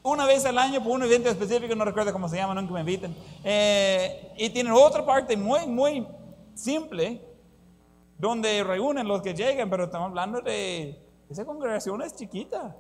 [0.02, 2.82] Una vez al año por un evento específico, no recuerdo cómo se llama, nunca me
[2.82, 3.15] invitan.
[3.43, 6.06] Eh, y tienen otra parte muy, muy
[6.56, 7.22] simple,
[8.17, 12.76] donde reúnen los que llegan, pero estamos hablando de, esa congregación es chiquita.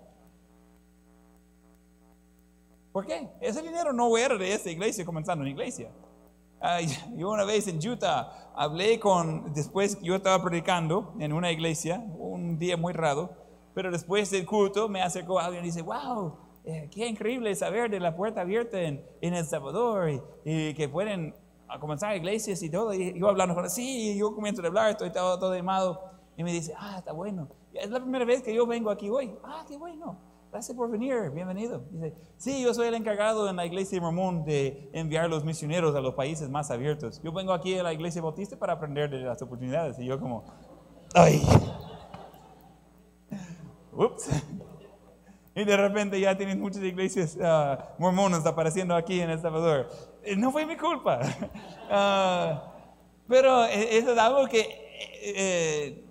[2.91, 3.29] ¿Por qué?
[3.39, 5.89] Ese dinero no era de esa iglesia comenzando una iglesia.
[7.17, 12.57] Yo una vez en Utah hablé con, después yo estaba predicando en una iglesia, un
[12.57, 13.31] día muy raro,
[13.73, 17.99] pero después del culto me acercó alguien y dice, wow, eh, qué increíble saber de
[17.99, 21.35] la puerta abierta en, en El Salvador y, y que pueden
[21.79, 22.93] comenzar iglesias y todo.
[22.93, 26.01] Y yo hablando con él, sí, yo comienzo a hablar, estoy todo, todo animado.
[26.37, 27.49] Y me dice, ah, está bueno.
[27.73, 29.35] Es la primera vez que yo vengo aquí hoy.
[29.43, 30.17] Ah, qué bueno.
[30.53, 31.83] Gracias por venir, bienvenido.
[31.89, 35.99] Dice, sí, yo soy el encargado en la iglesia Mormón de enviar los misioneros a
[35.99, 37.19] los países más abiertos.
[37.23, 39.97] Yo vengo aquí a la iglesia bautista para aprender de las oportunidades.
[39.97, 40.43] Y yo como,
[41.15, 41.41] ay.
[43.93, 44.29] Ups.
[45.55, 49.89] Y de repente ya tienen muchas iglesias ah, mormonas apareciendo aquí en El Salvador.
[50.21, 51.19] Eh, No fue mi culpa.
[51.89, 52.73] Ah,
[53.27, 54.67] pero eh, eso es algo que
[55.21, 56.05] eh,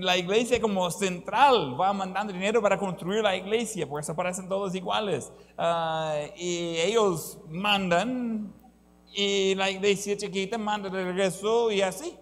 [0.00, 4.74] la iglesia como central va mandando dinero para construir la iglesia, por eso parecen todos
[4.74, 5.32] iguales.
[5.56, 8.52] Ah, y ellos mandan
[9.12, 12.16] y la iglesia chiquita manda de regreso y así.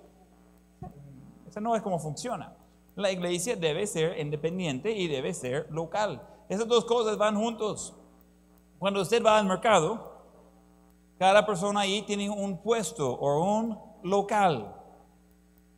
[1.48, 2.54] Eso no es como funciona.
[2.94, 6.22] La iglesia debe ser independiente y debe ser local.
[6.48, 7.94] Esas dos cosas van juntos.
[8.78, 10.12] Cuando usted va al mercado,
[11.18, 14.74] cada persona ahí tiene un puesto o un local.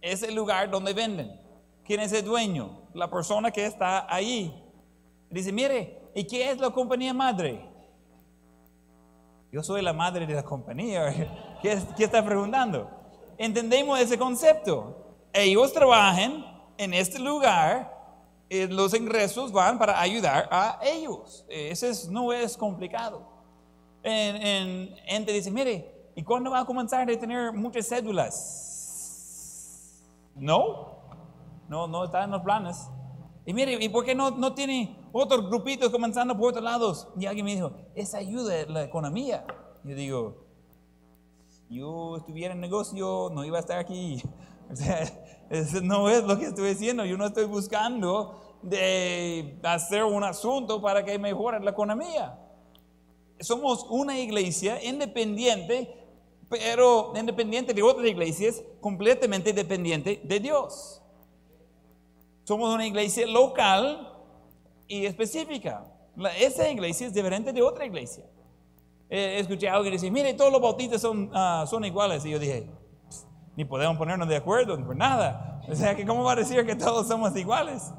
[0.00, 1.43] Es el lugar donde venden.
[1.84, 2.88] ¿Quién es el dueño?
[2.94, 4.52] La persona que está ahí.
[5.30, 7.64] Dice, mire, ¿y qué es la compañía madre?
[9.52, 11.58] Yo soy la madre de la compañía.
[11.62, 12.90] ¿Qué, qué está preguntando?
[13.38, 15.14] Entendemos ese concepto.
[15.32, 16.44] Ellos trabajan
[16.78, 17.92] en este lugar,
[18.48, 21.44] eh, los ingresos van para ayudar a ellos.
[21.48, 23.22] Ese es- no es complicado.
[24.02, 28.60] En, en, gente dice, mire, ¿y cuándo va a comenzar a tener muchas cédulas?
[30.34, 30.93] No,
[31.68, 32.88] no, no está en los planes.
[33.46, 37.08] Y mire, ¿y por qué no, no tiene otros grupitos comenzando por otros lados?
[37.18, 39.44] Y alguien me dijo, esa ayuda a la economía.
[39.84, 40.46] Yo digo,
[41.68, 44.22] yo estuviera en negocio, no iba a estar aquí.
[44.70, 47.04] O sea, no es lo que estoy diciendo.
[47.04, 52.38] Yo no estoy buscando de hacer un asunto para que mejore la economía.
[53.40, 55.94] Somos una iglesia independiente,
[56.48, 61.03] pero independiente de otras iglesias, completamente dependiente de Dios.
[62.44, 64.12] Somos una iglesia local
[64.86, 65.84] y específica.
[66.38, 68.24] Esa iglesia es diferente de otra iglesia.
[69.08, 72.24] Eh, escuché a alguien decir, mire, todos los bautistas son, ah, son iguales.
[72.24, 72.68] Y yo dije,
[73.08, 73.26] "Pss,
[73.56, 75.62] ni podemos ponernos de acuerdo por nada.
[75.68, 77.90] O sea, ¿cómo va a decir que todos somos iguales?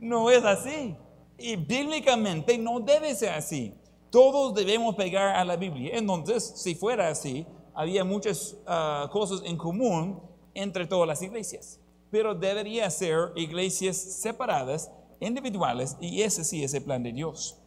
[0.00, 0.96] No es así.
[1.38, 3.74] Y bíblicamente no debe ser así.
[4.10, 5.92] Todos debemos pegar a la Biblia.
[5.94, 10.20] Entonces, si fuera así, había muchas ah, cosas en común
[10.52, 11.80] entre todas las iglesias.
[12.14, 17.58] Pero debería ser iglesias separadas, individuales, y ese sí es el plan de Dios.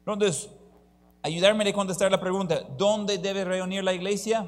[0.00, 0.50] Entonces,
[1.22, 4.46] ayudarme a contestar la pregunta, ¿dónde debe reunir la iglesia?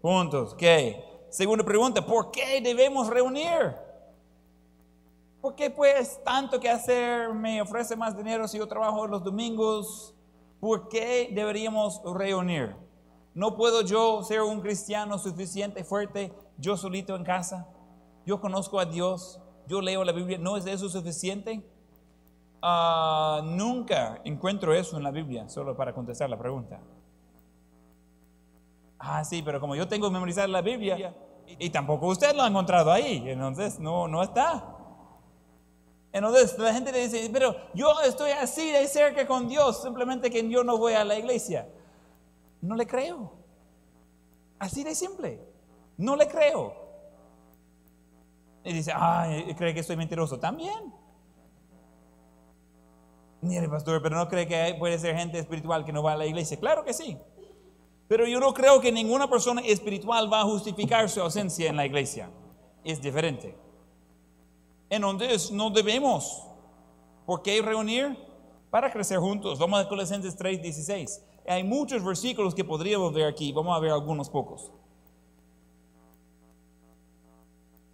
[0.00, 0.54] Puntos.
[0.54, 1.04] ¿Qué?
[1.30, 3.74] Segunda pregunta, ¿por qué debemos reunir?
[5.40, 10.14] ¿Por qué pues tanto que hacer me ofrece más dinero si yo trabajo los domingos?
[10.60, 12.76] ¿Por qué deberíamos reunir?
[13.34, 17.66] ¿No puedo yo ser un cristiano suficiente, fuerte, yo solito en casa?
[18.30, 21.68] Yo conozco a Dios, yo leo la Biblia, ¿no es eso suficiente?
[22.62, 26.78] Ah, nunca encuentro eso en la Biblia, solo para contestar la pregunta.
[29.00, 31.12] Ah, sí, pero como yo tengo que memorizar la Biblia,
[31.58, 34.76] y, tampoco usted lo ha encontrado ahí, entonces no, no está.
[36.12, 40.48] Entonces la gente le dice, pero yo estoy así de cerca con Dios, simplemente que
[40.48, 41.68] yo no voy a la iglesia.
[42.60, 43.32] No le creo.
[44.60, 45.44] Así de simple.
[45.96, 46.79] No le creo.
[48.64, 50.38] Y dice, ay, cree que estoy mentiroso.
[50.38, 50.92] También.
[53.42, 56.26] Mire, pastor, pero no cree que puede ser gente espiritual que no va a la
[56.26, 56.58] iglesia.
[56.58, 57.16] Claro que sí.
[58.06, 61.86] Pero yo no creo que ninguna persona espiritual va a justificar su ausencia en la
[61.86, 62.30] iglesia.
[62.84, 63.56] Es diferente.
[64.90, 66.44] Entonces, no debemos.
[67.24, 68.18] ¿Por qué reunir?
[68.68, 69.58] Para crecer juntos.
[69.58, 71.22] Vamos a Colosenses 3:16.
[71.46, 73.52] Hay muchos versículos que podríamos ver aquí.
[73.52, 74.70] Vamos a ver algunos pocos.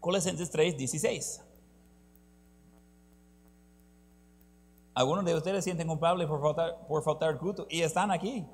[0.06, 1.42] Colosenses 3:16.
[4.94, 8.46] Algunos de ustedes sienten culpables por faltar, por faltar culto y están aquí.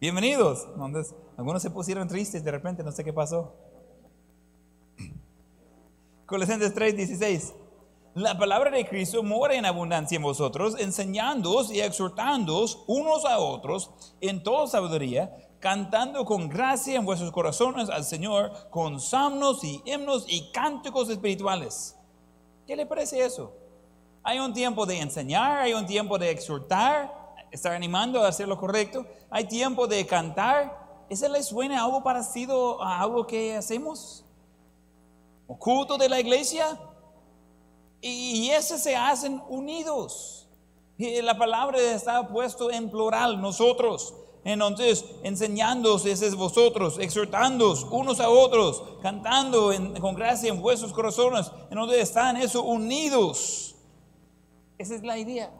[0.00, 0.68] Bienvenidos.
[1.36, 3.52] algunos se pusieron tristes de repente, no sé qué pasó.
[6.26, 7.52] Colosenses 3:16.
[8.14, 13.90] La palabra de Cristo mora en abundancia en vosotros, enseñándoos y exhortándoos unos a otros
[14.20, 20.26] en toda sabiduría, cantando con gracia en vuestros corazones al Señor con salmos y himnos
[20.28, 21.96] y cánticos espirituales.
[22.66, 23.50] ¿Qué le parece eso?
[24.22, 27.10] Hay un tiempo de enseñar, hay un tiempo de exhortar,
[27.50, 31.06] estar animando a hacer lo correcto, hay tiempo de cantar.
[31.08, 34.22] ¿Eso les suena algo parecido a algo que hacemos?
[35.58, 36.78] culto de la iglesia?
[38.02, 40.46] Y, ese se hacen unidos.
[40.98, 44.14] Y la palabra está puesto en plural, nosotros.
[44.44, 51.76] Entonces, enseñándoos es vosotros, exhortándoos unos a otros, cantando con gracia en vuestros corazones, en
[51.76, 53.74] donde están eso unidos.
[54.76, 55.50] Esa es la idea.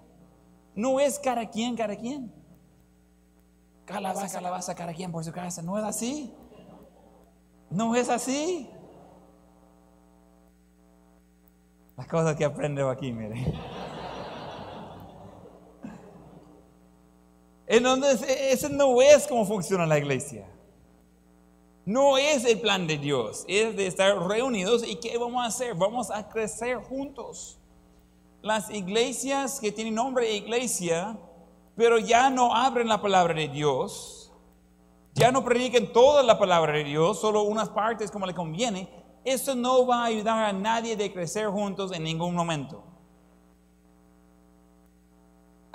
[0.75, 2.31] No es cada quien, cada quien.
[3.87, 5.63] Calabaza, calabaza, cada quien por su casa.
[5.63, 6.35] No es así.
[7.71, 8.69] No es así.
[11.97, 13.55] Las cosas que aprendo aquí, mire.
[17.67, 20.47] Entonces, ese no es como funciona la iglesia.
[21.87, 23.45] No es el plan de Dios.
[23.47, 25.75] Es de estar reunidos y ¿qué vamos a hacer?
[25.75, 27.59] Vamos a crecer juntos
[28.45, 31.19] las iglesias que tienen nombre de iglesia,
[31.77, 34.31] pero ya no abren la palabra de Dios,
[35.15, 38.89] ya no prediquen toda la palabra de Dios, solo unas partes como le conviene,
[39.25, 42.85] eso no va a ayudar a nadie de crecer juntos en ningún momento.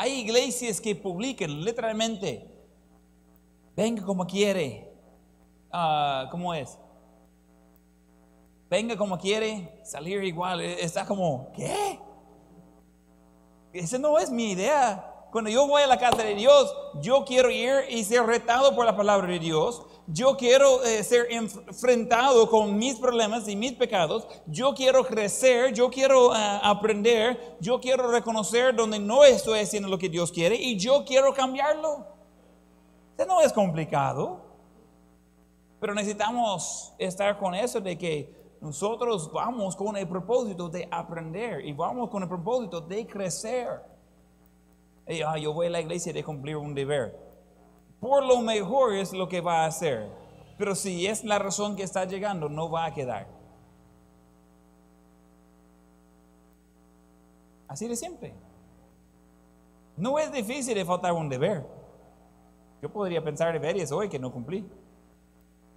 [0.02, 2.50] Hay iglesias que publican literalmente,
[3.76, 4.90] venga como quiere,
[5.74, 6.78] ah, ¿cómo es?
[8.70, 12.00] Venga como quiere, salir igual, está como, ¿qué?
[13.74, 15.06] Esa no es mi idea.
[15.34, 18.86] Cuando yo voy a la casa de Dios, yo quiero ir y ser retado por
[18.86, 19.86] la palabra de Dios.
[20.12, 24.28] Yo quiero eh, ser enfrentado con mis problemas y mis pecados.
[24.48, 30.00] Yo quiero crecer, yo quiero eh, aprender, yo quiero reconocer donde no estoy haciendo lo
[30.00, 32.08] que Dios quiere y yo quiero cambiarlo.
[33.16, 34.42] Eso no es complicado.
[35.80, 41.72] Pero necesitamos estar con eso de que nosotros vamos con el propósito de aprender y
[41.72, 43.80] vamos con el propósito de crecer.
[45.08, 47.29] Y, ah, yo voy a la iglesia de cumplir un deber.
[48.00, 50.10] Por lo mejor es lo que va a hacer.
[50.58, 53.28] Pero si es la razón que está llegando, no va a quedar.
[57.68, 58.34] Así de siempre.
[59.96, 61.66] No es difícil de faltar un deber.
[62.82, 64.66] Yo podría pensar deberes hoy que no cumplí.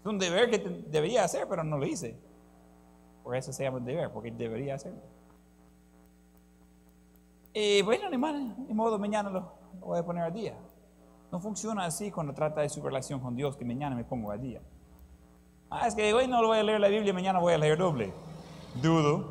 [0.01, 2.17] Es un deber que debería hacer, pero no lo hice.
[3.23, 5.01] Por eso se llama deber, porque debería hacerlo.
[7.55, 10.57] Y bueno, ni, ni modo, mañana lo, voy a poner al día.
[11.33, 14.40] No funciona así cuando trata de su relación con Dios, que mañana me pongo al
[14.40, 14.61] día.
[15.71, 18.12] Ah, es que hoy no voy a leer la Biblia, mañana voy a leer doble.
[18.75, 19.31] Dudo.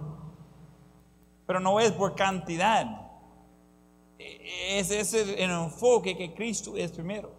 [1.45, 2.87] Pero no es por cantidad.
[4.17, 7.31] Es ese el enfoque que Cristo es primero.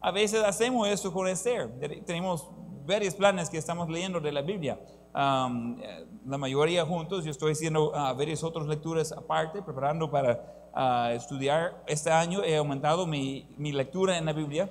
[0.00, 1.68] A veces hacemos eso con Esther.
[2.06, 2.48] Tenemos
[2.86, 4.78] varios planes que estamos leyendo de la Biblia
[5.14, 7.24] la mayoría juntos.
[7.24, 11.82] Yo estoy haciendo uh, varias otras lecturas aparte, preparando para ah, estudiar.
[11.86, 14.70] Este año he aumentado mi, mi, lectura en la Biblia.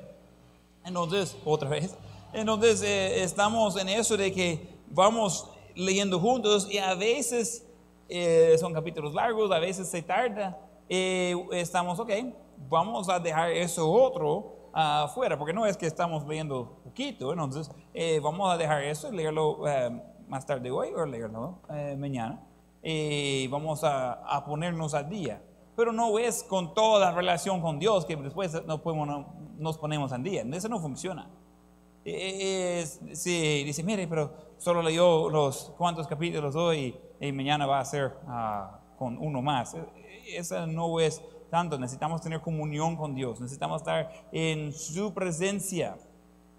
[0.86, 1.95] Entonces, otra vez.
[2.34, 7.66] Entonces, eh, estamos en eso de que vamos leyendo juntos y a veces
[8.10, 10.58] eh, son capítulos largos, a veces se tarda.
[10.89, 12.12] Eh, estamos, ok,
[12.70, 17.72] vamos a dejar eso otro afuera, porque no es que estamos leyendo poquito, entonces
[18.22, 19.64] vamos a dejar eso y leerlo
[20.28, 22.39] más tarde hoy o leerlo eh, mañana.
[22.84, 25.41] Y vamos a, a, ponernos al día.
[25.78, 30.44] Pero no es con toda la relación con Dios que después nos, ponemos al día.
[30.52, 31.30] Eso no funciona.
[32.04, 37.86] Es, sí, dice, mire, pero solo leyó los cuantos capítulos hoy y mañana va a
[37.86, 39.76] ser ah, con uno más.
[39.76, 41.22] E- Esa no es
[41.52, 41.78] tanto.
[41.78, 43.40] Necesitamos tener comunión con Dios.
[43.40, 45.96] Necesitamos estar en su presencia.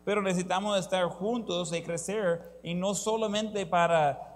[0.04, 4.27] Pero necesitamos estar juntos y crecer y no solamente para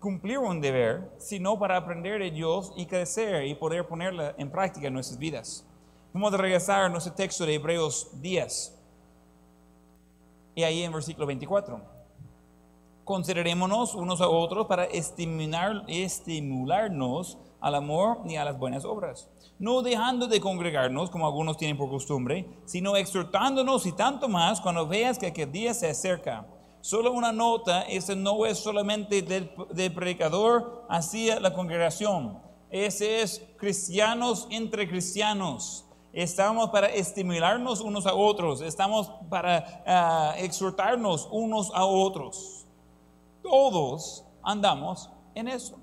[0.00, 4.86] cumplir un deber, sino para aprender de Dios y crecer y poder ponerla en práctica
[4.86, 5.64] en nuestras vidas.
[6.12, 8.74] Vamos a regresar a nuestro texto de Hebreos 10.
[10.54, 11.80] Y ahí en versículo 24.
[13.04, 19.28] Considerémonos unos a otros para estimular, estimularnos al amor y a las buenas obras,
[19.58, 24.86] no dejando de congregarnos como algunos tienen por costumbre, sino exhortándonos y tanto más cuando
[24.86, 26.46] veas que aquel día se acerca.
[26.80, 29.50] Solo una nota, ese no es solamente del,
[29.92, 35.84] predicador hacia la congregación, ese es cristianos entre cristianos.
[36.12, 42.66] Estamos para estimularnos unos a otros, estamos para ah, exhortarnos unos a otros.
[43.42, 45.78] Todos andamos en eso.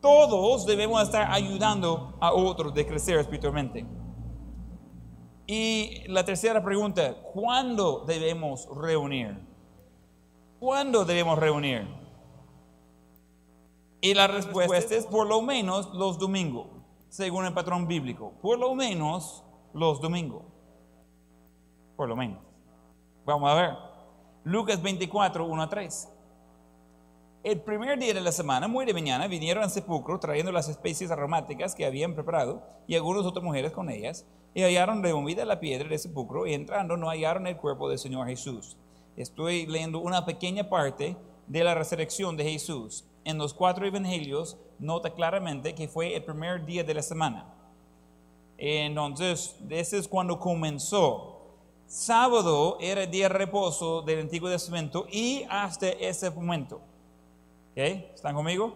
[0.00, 3.84] Todos debemos estar ayudando a otros de crecer espiritualmente.
[5.46, 9.47] Y la tercera pregunta, ¿cuándo debemos reunir?
[10.58, 11.86] ¿Cuándo debemos reunir?
[14.00, 16.66] Y la respuesta es por lo menos los domingos,
[17.08, 18.32] según el patrón bíblico.
[18.42, 20.42] Por lo menos los domingos.
[21.96, 22.38] Por lo menos.
[23.24, 23.70] Vamos a ver.
[24.44, 26.08] Lucas 24, 1 a 3.
[27.44, 31.10] El primer día de la semana, muy de mañana, vinieron al sepulcro trayendo las especies
[31.10, 35.88] aromáticas que habían preparado y algunas otras mujeres con ellas, y hallaron removida la piedra
[35.88, 38.76] del sepulcro y entrando no hallaron el cuerpo del Señor Jesús.
[39.18, 41.16] Estoy leyendo una pequeña parte
[41.48, 43.04] de la resurrección de Jesús.
[43.24, 47.52] En los cuatro evangelios nota claramente que fue el primer día de la semana.
[48.56, 51.56] Entonces, ese es cuando comenzó.
[51.88, 56.76] Sábado era el día de reposo del Antiguo Testamento y hasta ese momento.
[57.72, 57.78] ¿Ok?
[58.14, 58.66] ¿Están conmigo?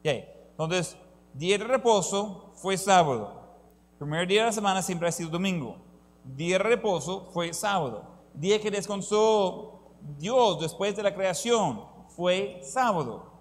[0.00, 0.06] Ok.
[0.50, 0.96] Entonces,
[1.34, 3.44] día de reposo fue sábado.
[3.96, 5.76] Primer día de la semana siempre ha sido domingo.
[6.24, 8.13] Día de reposo fue sábado.
[8.34, 13.32] Día que descansó Dios después de la creación fue sábado.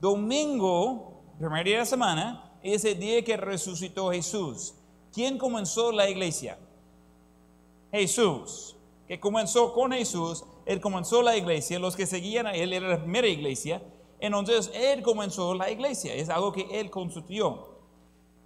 [0.00, 4.74] Domingo, primer día de la semana, es el día que resucitó Jesús.
[5.12, 6.58] ¿Quién comenzó la iglesia?
[7.92, 8.76] Jesús.
[9.06, 12.98] Que comenzó con Jesús, Él comenzó la iglesia, los que seguían a Él era la
[12.98, 13.82] primera iglesia,
[14.18, 17.72] entonces Él comenzó la iglesia, es algo que Él construyó.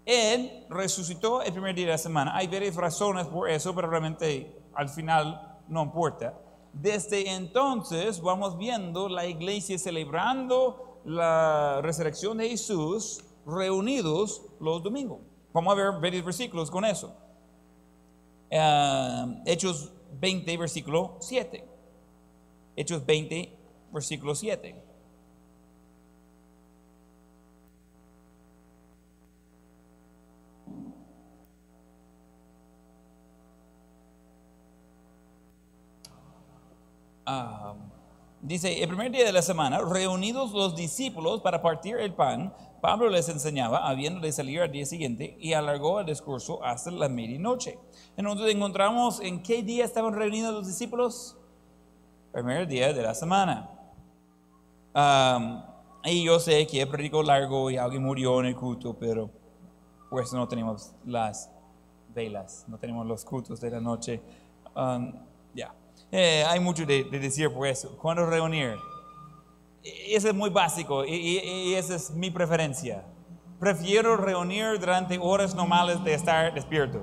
[0.06, 2.36] Él resucitó el primer día de la semana.
[2.36, 6.38] Hay varias razones por eso, pero realmente al final no importa.
[6.72, 15.20] Desde entonces vamos viendo la iglesia celebrando la resurrección de Jesús reunidos los domingos.
[15.52, 17.16] Vamos a ver varios versículos con eso.
[18.50, 21.64] Eh, Hechos 20, versículo 7.
[22.76, 23.56] Hechos 20,
[23.92, 24.85] versículo 7.
[38.42, 43.08] Dice, el primer día de la semana, reunidos los discípulos para partir el pan, Pablo
[43.08, 47.78] les enseñaba, habiendo de salir al día siguiente, y alargó el discurso hasta la medianoche.
[48.16, 51.36] Entonces encontramos en qué día estaban reunidos los discípulos.
[52.32, 53.70] Primer día de la semana.
[56.04, 59.30] Y yo sé que predicó largo y alguien murió en el culto, pero
[60.08, 61.50] pues no tenemos las
[62.14, 64.22] velas, no tenemos los cultos de la noche.
[65.54, 65.74] Ya.
[66.12, 67.96] Eh, hay mucho de, de decir por eso.
[67.98, 68.76] ¿Cuándo reunir?
[69.82, 71.38] E- Eso es muy básico y, y-
[71.70, 73.04] y esa es mi preferencia.
[73.58, 77.00] Prefiero reunir durante horas normales de estar despierto.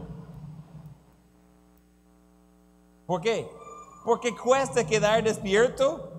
[3.06, 3.48] ¿Por qué?
[4.06, 6.10] Porque cuesta quedar despierto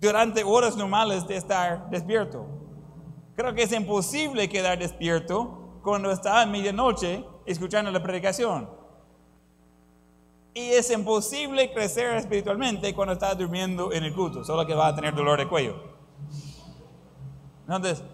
[0.00, 2.46] durante horas normales de estar despierto.
[3.36, 8.68] Creo que es imposible quedar despierto cuando está a medianoche escuchando la predicación.
[10.56, 14.94] Y es imposible crecer espiritualmente cuando estás durmiendo en el culto, solo que vas a
[14.94, 15.74] tener dolor de cuello.
[17.66, 18.04] Entonces,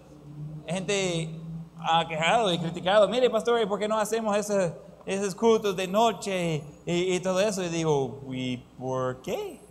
[0.67, 1.39] gente
[1.77, 4.71] ha quejado y criticado, mire pastor, ¿y por qué no hacemos esos,
[5.05, 7.63] esos cultos de noche y, todo eso?
[7.63, 9.61] Y digo, ¿y por qué?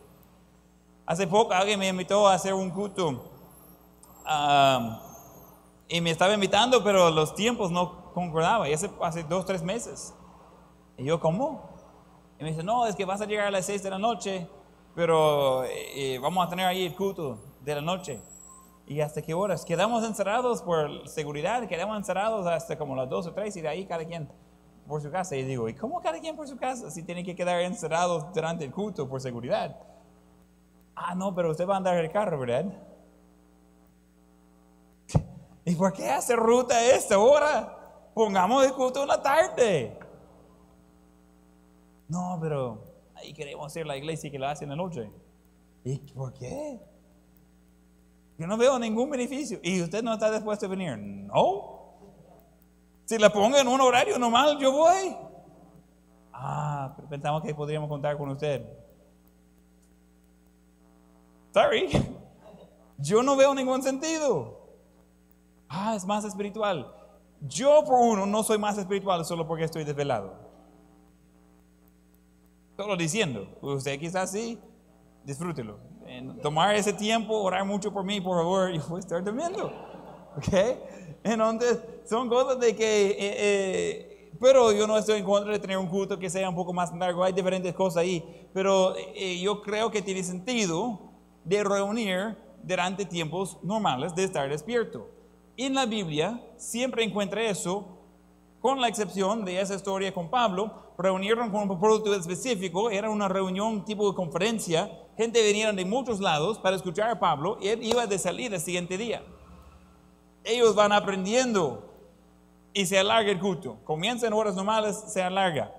[1.07, 3.25] Hace poco alguien me invitó a hacer un culto
[5.89, 10.15] y me estaba invitando, pero los tiempos no concordaban, y hace, hace dos, tres meses.
[10.97, 11.70] Y yo, ¿cómo?
[12.41, 14.49] Y me dice, no, es que vas a llegar a las 6 de la noche,
[14.95, 18.19] pero eh, eh, vamos a tener ahí el culto de la noche.
[18.87, 19.63] ¿Y hasta qué horas?
[19.63, 23.85] Quedamos encerrados por seguridad, quedamos encerrados hasta como las 2 o 3 y de ahí
[23.85, 24.27] cada quien
[24.89, 25.37] por su casa.
[25.37, 28.65] Y digo, ¿y cómo cada quien por su casa si tiene que quedar encerrados durante
[28.65, 29.77] el culto por seguridad?
[30.97, 32.65] Ah, no, pero usted va a andar en el carro, ¿verdad?
[35.67, 38.11] ¿Y por qué hacer ruta a esta hora?
[38.15, 39.99] Pongamos el culto en la tarde.
[42.11, 42.83] No, pero
[43.15, 45.11] ahí queremos hacer la iglesia que la hace en la noche.
[45.85, 46.81] ¿Y por qué?
[48.37, 49.61] Yo no veo ningún beneficio.
[49.63, 50.99] ¿Y usted no está dispuesto a venir?
[50.99, 51.95] No.
[53.05, 55.17] Si la pongo en un horario normal, yo voy.
[56.33, 58.67] Ah, pero pensamos que podríamos contar con usted.
[61.55, 61.89] Sorry.
[62.99, 64.69] Yo no veo ningún sentido.
[65.69, 66.93] Ah, es más espiritual.
[67.43, 70.50] Yo por uno no soy más espiritual solo porque estoy desvelado.
[72.81, 74.59] Solo diciendo, usted quizás sí,
[75.23, 75.79] disfrútelo.
[76.41, 79.67] tomar ese tiempo, orar mucho por mí, por favor, yo voy a estar durmiendo.
[80.35, 80.79] ¿Ok?
[81.23, 85.77] Entonces, son cosas de que, eh, eh, pero yo no estoy en contra de tener
[85.77, 89.61] un culto que sea un poco más largo, hay diferentes cosas ahí, pero eh, yo
[89.61, 91.01] creo que tiene sentido
[91.45, 95.07] de reunir durante tiempos normales de estar despierto.
[95.55, 98.00] En la Biblia siempre encuentra eso,
[98.61, 103.29] con la excepción de esa historia con Pablo, reunieron con un producto específico, era una
[103.29, 107.83] reunión tipo de conferencia, gente venía de muchos lados para escuchar a Pablo y él
[107.83, 109.23] iba de salir el siguiente día.
[110.45, 111.91] Ellos van aprendiendo
[112.73, 113.79] y se alarga el culto.
[113.85, 115.75] Comienza en horas normales, se alarga.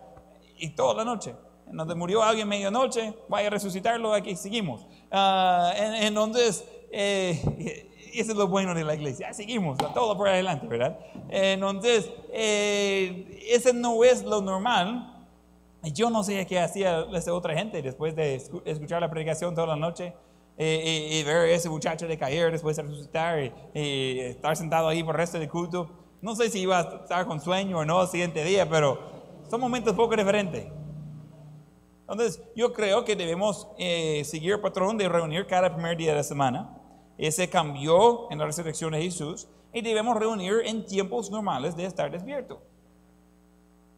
[0.57, 1.36] Y toda la noche.
[1.67, 4.82] En donde murió alguien medianoche, vaya a resucitarlo, aquí seguimos.
[5.11, 5.71] Uh,
[6.01, 9.34] entonces, eh, eso es lo bueno de la iglesia.
[9.34, 10.99] Seguimos, todo por adelante, ¿verdad?
[11.30, 15.26] Entonces, eh, ese no es lo normal.
[15.84, 18.36] Yo no sé qué hacía esa otra gente después de
[18.66, 20.14] escuchar la predicación toda la noche
[20.57, 25.03] eh, y, ver a ese muchacho de caer después de resucitar y, estar sentado ahí
[25.03, 25.89] por el resto del culto.
[26.22, 28.99] No sé si iba a estar con sueño o no el siguiente día, pero
[29.49, 30.68] son momentos poco diferentes.
[32.01, 36.18] Entonces, yo creo que debemos eh, seguir el patrón de reunir cada primer día de
[36.18, 36.80] la semana
[37.28, 42.09] ese cambió en la resurrección de Jesús y debemos reunir en tiempos normales de estar
[42.09, 42.63] despierto.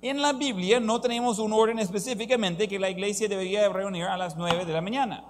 [0.02, 4.36] En la Biblia no tenemos un orden específicamente que la iglesia debería reunir a las
[4.36, 5.24] 9 de la mañana.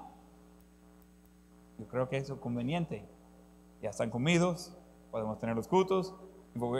[1.77, 3.05] Yo creo que es conveniente.
[3.83, 4.75] Ya están comidos,
[5.11, 6.15] podemos tener los cultos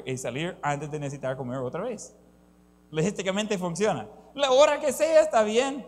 [0.06, 2.16] y salir antes de necesitar comer otra vez.
[2.90, 4.08] Logísticamente funciona.
[4.34, 5.86] La hora que sea está bien.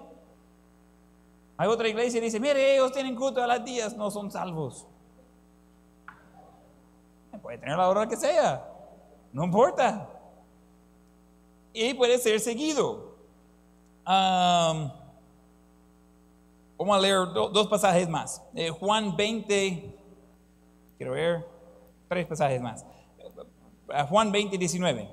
[1.57, 4.87] Hay otra iglesia que dice, mire, ellos tienen culto a las 10, no son salvos
[7.41, 8.67] puede tener la hora que sea,
[9.31, 10.09] no importa.
[11.73, 13.15] Y puede ser seguido.
[14.05, 14.91] vamos
[16.77, 18.41] a leer dos pasajes más.
[18.53, 19.97] Eh, Juan 20,
[20.97, 21.45] quiero ver,
[22.07, 22.85] tres pasajes más.
[24.09, 25.09] Juan 20, 19.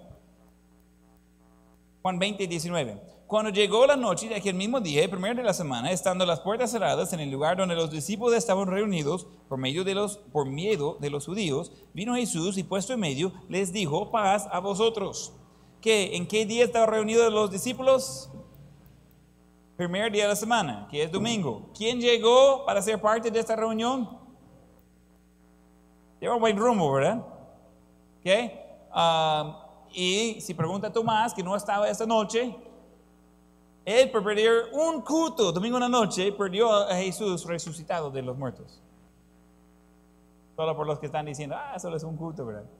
[2.02, 3.11] Juan 20, 19.
[3.32, 6.40] Cuando llegó la noche de aquel mismo día, el primer de la semana, estando las
[6.40, 10.46] puertas cerradas en el lugar donde los discípulos estaban reunidos por, medio de los, por
[10.46, 15.32] miedo de los judíos, vino Jesús y puesto en medio les dijo, paz a vosotros.
[15.80, 16.14] ¿Qué?
[16.14, 18.30] ¿En qué día estaban reunidos los discípulos?
[19.78, 21.70] Primer día de la semana, que es domingo.
[21.74, 24.10] ¿Quién llegó para ser parte de esta reunión?
[26.20, 27.26] Lleva buen rumbo, ¿verdad?
[28.22, 28.60] ¿Qué?
[28.92, 32.54] Ah, y si pregunta Tomás, que no estaba esta noche,
[33.84, 38.36] él por perder un culto, domingo en la noche, perdió a Jesús resucitado de los
[38.36, 38.80] muertos.
[40.54, 42.64] Solo por los que están diciendo, ah, solo es un culto, ¿verdad?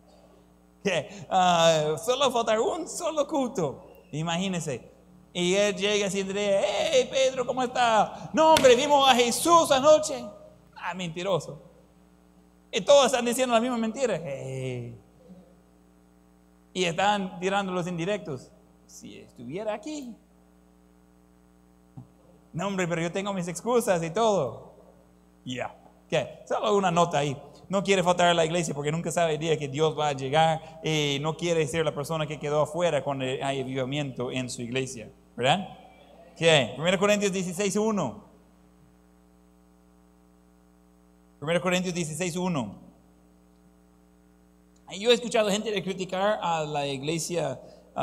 [0.84, 3.86] Uh, solo falta un solo culto.
[4.10, 4.90] Imagínense.
[5.32, 8.30] Y él llega así hey Pedro, ¿cómo está?
[8.34, 10.24] No, hombre, vimos a Jesús anoche.
[10.76, 11.62] Ah, mentiroso.
[12.70, 14.20] Y todos están diciendo la misma mentira.
[16.74, 18.50] Y están tirando los indirectos.
[18.86, 20.14] Si estuviera aquí,
[22.52, 24.74] no, hombre, pero yo tengo mis excusas y todo.
[25.44, 25.74] Ya,
[26.08, 26.40] ¿qué?
[26.46, 27.36] Solo una nota ahí.
[27.68, 30.12] No quiere faltar a la iglesia porque nunca sabe el día que Dios va a
[30.12, 34.60] llegar y no quiere ser la persona que quedó afuera cuando hay avivamiento en su
[34.60, 35.08] iglesia.
[35.34, 35.66] ¿Verdad?
[36.36, 36.74] ¿Qué?
[36.76, 38.24] 1 Corintios 16, 1.
[41.40, 42.82] 1 Corintios 16, 1.
[44.98, 47.58] Yo he escuchado gente de criticar a la iglesia
[47.96, 48.00] uh,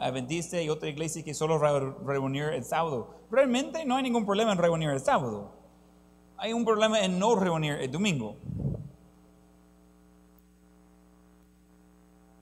[0.00, 3.14] adventista y otra iglesia que solo reunir el sábado.
[3.30, 5.52] Realmente no hay ningún problema en reunir el sábado.
[6.36, 8.36] Hay un problema en no reunir el domingo.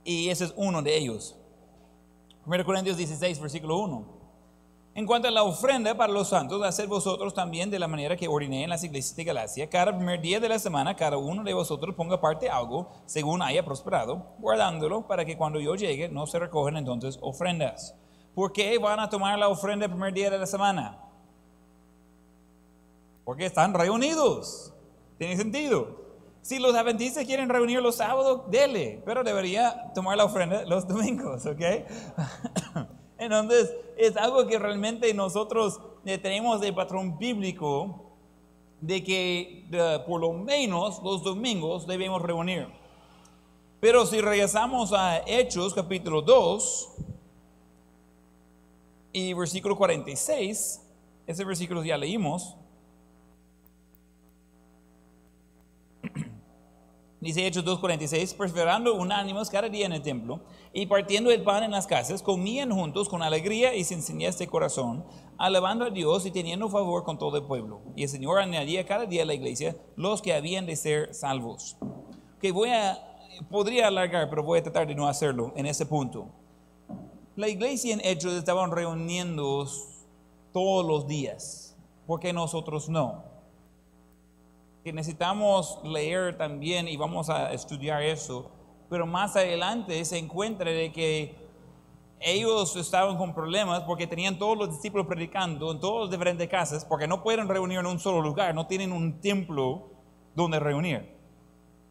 [0.04, 1.36] Y ese es uno de ellos.
[2.46, 4.11] 1 Corintios 16, versículo 1.
[4.94, 8.28] En cuanto a la ofrenda para los santos, hacer vosotros también de la manera que
[8.28, 9.70] ordené en las iglesias de Galacia.
[9.70, 13.64] Cada primer día de la semana, cada uno de vosotros ponga parte algo, según haya
[13.64, 17.94] prosperado, guardándolo para que cuando yo llegue no se recogen entonces ofrendas.
[18.34, 20.98] ¿Por qué van a tomar la ofrenda el primer día de la semana?
[23.24, 24.74] Porque están reunidos.
[25.16, 26.02] Tiene sentido.
[26.42, 31.46] Si los adventistas quieren reunir los sábados, dele, pero debería tomar la ofrenda los domingos,
[31.46, 31.62] ¿ok?
[33.22, 38.12] Entonces, es algo que realmente nosotros eh, tenemos el patrón bíblico
[38.80, 42.66] de que por lo menos los domingos debemos reunir.
[43.78, 46.88] Pero si regresamos a Hechos capítulo 2
[49.12, 50.82] y versículo 46,
[51.26, 52.56] ese versículo ya leímos,
[57.22, 60.40] Dice Hechos 2.46, perseverando unánimes cada día en el templo
[60.72, 65.04] y partiendo el pan en las casas, comían juntos con alegría y sencillez de corazón,
[65.38, 67.80] alabando a Dios y teniendo favor con todo el pueblo.
[67.94, 71.76] Y el Señor añadía cada día a la iglesia los que habían de ser salvos.
[72.40, 72.98] Que voy a,
[73.48, 76.26] podría alargar, pero voy a tratar de no hacerlo en ese punto.
[77.36, 79.64] La iglesia en Hechos estaban reuniendo
[80.52, 83.31] todos los días, porque nosotros no?
[84.84, 88.50] Que necesitamos leer también y vamos a estudiar eso,
[88.90, 91.36] pero más adelante se encuentra de que
[92.20, 96.84] ellos estaban con problemas porque tenían todos los discípulos predicando en todas las diferentes casas,
[96.84, 99.90] porque no pueden reunir en un solo lugar, no tienen un templo
[100.34, 101.16] donde reunir.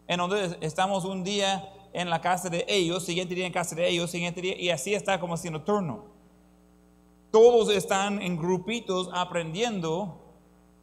[0.08, 4.12] Entonces estamos un día en la casa de ellos, siguiente día en casa de ellos,
[4.12, 6.06] siguiente día, y así está como haciendo turno.
[7.32, 10.21] Todos están en grupitos aprendiendo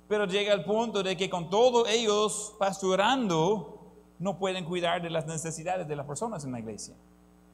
[0.08, 3.74] pero llega el punto de que con todos ellos pastorando,
[4.18, 6.94] no pueden cuidar de las necesidades de las personas en la iglesia.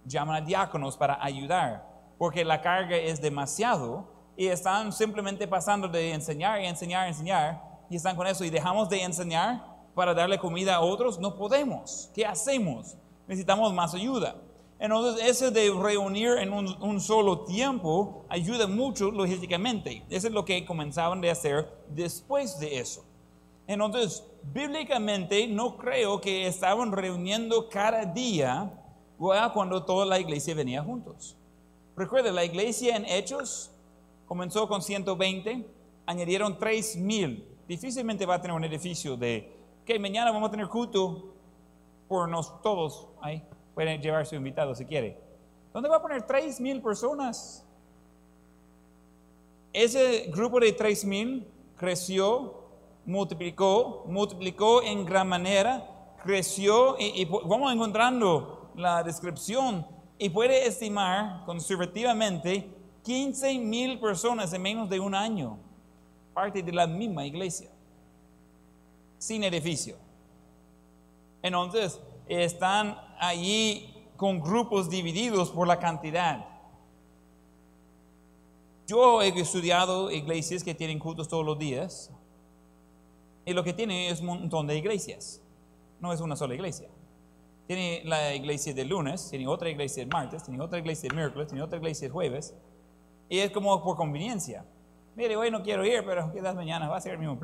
[0.07, 1.87] Llaman a diáconos para ayudar,
[2.17, 7.63] porque la carga es demasiado y están simplemente pasando de enseñar y enseñar y enseñar
[7.91, 9.63] y están con eso y dejamos de enseñar
[9.95, 11.19] para darle comida a otros.
[11.19, 12.11] No podemos.
[12.15, 12.97] ¿Qué hacemos?
[13.27, 14.37] Necesitamos más ayuda.
[14.79, 20.05] Entonces, eso de reunir en un, solo tiempo ayuda mucho logísticamente.
[20.11, 23.05] Eso es lo que comenzaban de hacer después de eso.
[23.67, 28.71] Entonces, bíblicamente no creo que estaban reuniendo cada día
[29.53, 31.37] cuando toda la iglesia venía juntos.
[31.97, 33.71] Recuerda, la iglesia en Hechos
[34.27, 35.67] comenzó con 120,
[36.07, 37.57] añadieron 3000.
[37.67, 39.57] Difícilmente va a tener un edificio de
[39.87, 41.33] que mañana vamos a tener culto
[42.09, 43.43] por nosotros todos ahí.
[43.75, 45.19] Pueden llevar su invitado si quiere.
[45.73, 47.65] ¿Dónde va a poner 3 mil personas?
[49.73, 52.55] Ese grupo de 3 mil creció,
[53.05, 59.85] multiplicó, multiplicó en gran manera, creció y, vamos encontrando la descripción
[60.17, 62.71] y puede estimar conservativamente
[63.03, 65.59] 15 mil personas en menos de un año,
[66.33, 67.69] parte de la misma iglesia,
[69.19, 69.97] sin edificio.
[71.43, 76.47] Entonces, están allí con grupos divididos por la cantidad.
[78.87, 82.11] Yo he estudiado iglesias que tienen cultos todos los días
[83.47, 85.41] y lo que tiene es un montón de iglesias.
[86.01, 86.89] No es una sola iglesia.
[87.67, 91.49] Tiene la iglesia del lunes, tiene otra iglesia el martes, tiene otra iglesia el miércoles,
[91.49, 92.55] tiene otra iglesia el jueves.
[93.29, 94.67] Y es como por conveniencia.
[95.17, 97.39] Mire, hoy no quiero ir, pero quizás mañana va a ser la misma.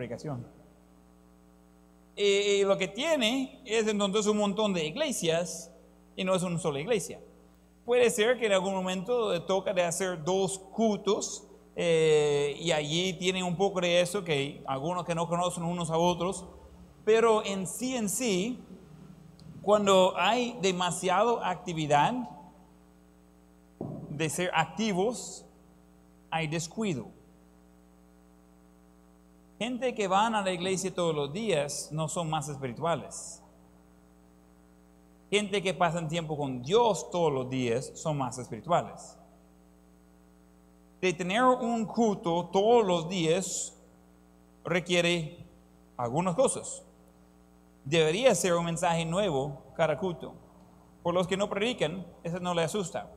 [2.23, 5.73] Y, lo que tiene es entonces un montón de iglesias
[6.17, 7.19] y no es una sola iglesia.
[7.87, 11.47] Puede ser que en algún momento toca de hacer dos cultos
[11.77, 15.97] eh, y allí tienen un poco de eso, que algunos que no conocen unos a
[15.97, 16.45] otros,
[17.07, 18.59] pero en sí en sí,
[19.63, 22.13] cuando hay demasiada actividad
[24.11, 25.47] de ser activos,
[26.31, 27.09] hay descuido.
[29.61, 33.43] Gente que van a la iglesia todos los días no son más espirituales.
[35.31, 39.19] Gente que pasan tiempo con Dios todos los días son más espirituales.
[41.03, 43.77] De tener un culto todos los días
[44.65, 45.47] requiere
[45.99, 46.83] algunas cosas.
[47.85, 50.33] Debería ser un mensaje nuevo cada culto.
[51.03, 53.11] Por los que no predican, eso no le asusta.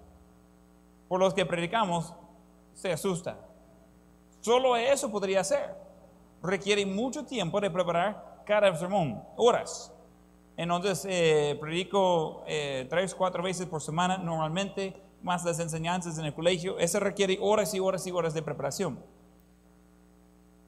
[1.08, 2.14] Por los que predicamos,
[2.74, 3.40] se asusta.
[4.42, 5.83] Solo eso podría ser
[6.44, 9.92] requiere mucho tiempo de preparar cada sermón, horas.
[10.56, 16.34] Entonces, eh, predico eh, tres, cuatro veces por semana normalmente, más las enseñanzas en el
[16.34, 16.78] colegio.
[16.78, 19.00] Eso requiere horas y horas y horas de preparación.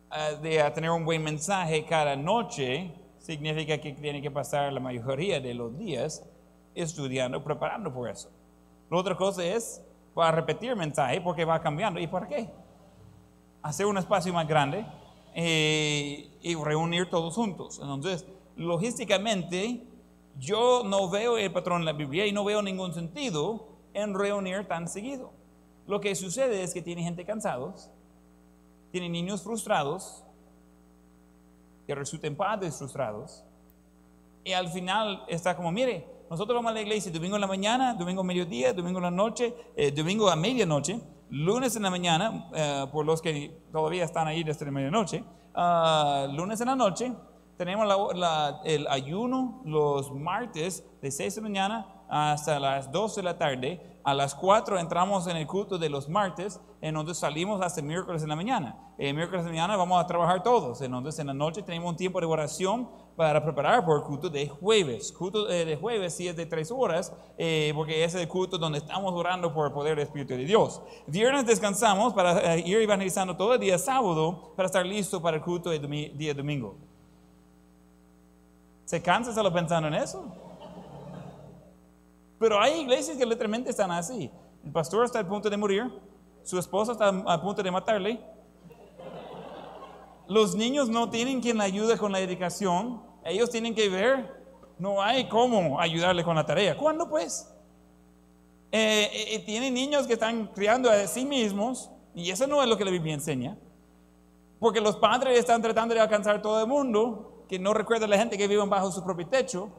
[0.10, 5.42] Ah, de tener un buen mensaje cada noche significa que tiene que pasar la mayoría
[5.42, 6.24] de los días
[6.74, 8.30] estudiando, preparando por eso.
[8.90, 9.84] La otra cosa es,
[10.18, 12.00] va a repetir el mensaje porque va cambiando.
[12.00, 12.50] ¿Y por qué?
[13.62, 14.86] Hacer un espacio más grande,
[15.38, 17.80] eh, y reunir todos juntos.
[17.82, 18.26] Entonces,
[18.56, 19.84] logísticamente,
[20.40, 24.66] yo no veo el patrón en la Biblia y no veo ningún sentido en reunir
[24.66, 25.34] tan seguido.
[25.88, 27.92] Lo que sucede es que tiene gente cansados,
[28.92, 30.24] tiene niños frustrados,
[31.86, 33.44] que resulten padres frustrados,
[34.46, 37.94] Y al final está como, mire, nosotros vamos a la iglesia domingo en la mañana,
[37.94, 42.50] domingo a mediodía, domingo en la noche, eh, domingo a medianoche, lunes en la mañana,
[42.54, 45.24] eh, por los que todavía están ahí desde la medianoche,
[45.54, 47.14] ah, lunes en la noche,
[47.58, 53.24] tenemos la- el ayuno los martes de 6 de la mañana hasta las 12 de
[53.24, 53.95] la tarde.
[54.06, 57.88] A las 4 entramos en el culto de los martes, en donde salimos hasta el
[57.88, 58.94] miércoles en la mañana.
[59.00, 60.80] El miércoles en la mañana vamos a trabajar todos.
[60.80, 64.48] Entonces en la noche tenemos un tiempo de oración para preparar por el culto de
[64.48, 65.12] jueves.
[65.12, 68.78] Culto eh, de jueves sí es de 3 horas, eh, porque es el culto donde
[68.78, 70.84] estamos orando por el poder del Espíritu de Dios.
[71.08, 75.42] Viernes descansamos para eh, ir evangelizando todo el día sábado para estar listo para el
[75.42, 76.76] culto del día domingo.
[78.86, 80.45] ¿Se cansa solo pensando en eso?
[82.40, 84.30] Pero hay iglesias que literalmente están así.
[84.64, 85.92] El pastor está al punto de morir,
[86.44, 88.20] su esposa está a punto de matarle.
[90.28, 94.44] Los niños no tienen quien ayude con la dedicación, ellos tienen que ver,
[94.80, 96.76] no hay cómo ayudarle con la tarea.
[96.76, 97.52] ¿Cuándo pues?
[98.72, 102.68] Eh, eh, eh, tienen niños que están criando a sí mismos, y eso no es
[102.68, 103.58] lo que la Biblia enseña.
[104.60, 108.18] Porque los padres están tratando de alcanzar todo el mundo, que no recuerda a la
[108.18, 109.70] gente que vive bajo su propio techo,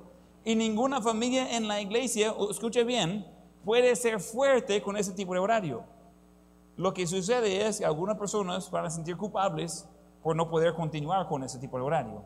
[0.47, 3.27] y ninguna familia en la iglesia, escuche bien,
[3.65, 5.83] puede ser fuerte con ese tipo de horario.
[6.77, 9.89] Lo que sucede es que algunas personas van a sentir culpables
[10.23, 12.23] por no poder continuar con ese tipo de horario.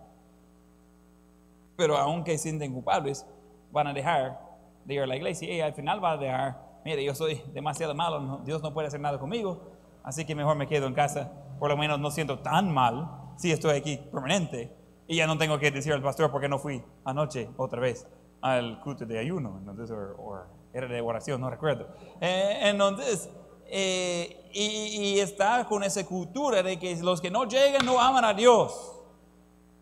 [1.76, 3.24] Pero aunque sienten culpables,
[3.72, 4.38] van a dejar
[4.84, 7.94] de ir a la iglesia y al final van a dejar, mire, yo soy demasiado
[7.94, 9.62] malo, Dios no puede hacer nada conmigo,
[10.02, 13.50] así que mejor me quedo en casa, por lo menos no siento tan mal si
[13.50, 14.78] estoy aquí permanente
[15.10, 18.06] y ya no tengo que decir al pastor por qué no fui anoche otra vez
[18.40, 20.38] al culto de ayuno, entonces, o
[20.72, 21.88] era de oración, no recuerdo.
[22.20, 23.28] Eh, entonces,
[23.66, 28.24] eh, y, y está con esa cultura de que los que no llegan no aman
[28.24, 29.02] a Dios.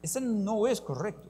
[0.01, 1.29] Eso no es correcto.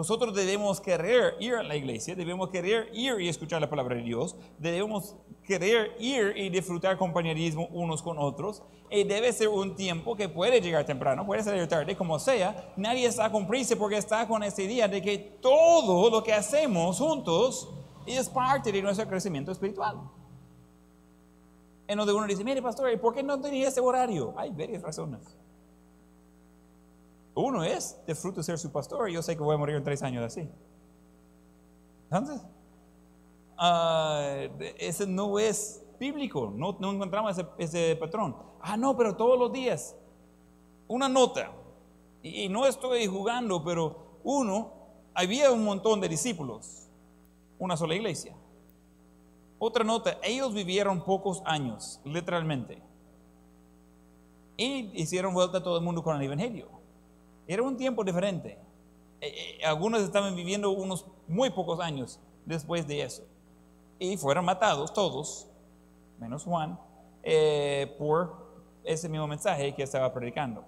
[0.00, 4.00] Nosotros debemos querer ir a la iglesia, debemos querer ir y escuchar la palabra de
[4.00, 8.62] Dios, debemos querer ir y disfrutar compañerismo unos con otros.
[8.90, 12.72] Y debe ser un tiempo que puede llegar temprano, puede salir tarde, como sea.
[12.78, 16.96] Nadie está con prisa porque está con ese día de que todo lo que hacemos
[16.96, 17.68] juntos
[18.06, 20.00] es parte de nuestro crecimiento espiritual.
[21.86, 24.32] En donde uno dice, mire pastor, ¿y por qué no tenía ese horario?
[24.38, 25.36] Hay varias razones.
[27.34, 30.02] Uno es, disfruto ser su pastor y yo sé que voy a morir en tres
[30.02, 30.48] años así.
[32.10, 32.42] Entonces,
[33.56, 38.36] ah, ese no es bíblico, no, no encontramos ese, ese patrón.
[38.60, 39.96] Ah, no, pero todos los días.
[40.88, 41.52] Una nota,
[42.22, 44.72] y, y no estoy jugando, pero uno,
[45.14, 46.88] había un montón de discípulos,
[47.58, 48.34] una sola iglesia.
[49.58, 52.82] Otra nota, ellos vivieron pocos años, literalmente.
[54.56, 56.79] Y hicieron vuelta a todo el mundo con el Evangelio.
[57.52, 58.56] Era un tiempo diferente.
[59.20, 63.24] Eh, eh, algunos estaban viviendo unos muy pocos años después de eso.
[63.98, 65.50] Y fueron matados todos,
[66.20, 66.78] menos Juan,
[67.24, 70.64] eh, por ese mismo mensaje que estaba predicando.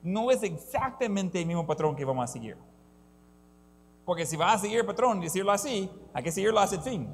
[0.00, 2.56] No es exactamente el mismo patrón que vamos a seguir.
[4.04, 6.82] Porque si vas a seguir el patrón y decirlo así, hay que seguirlo hasta el
[6.82, 7.08] fin.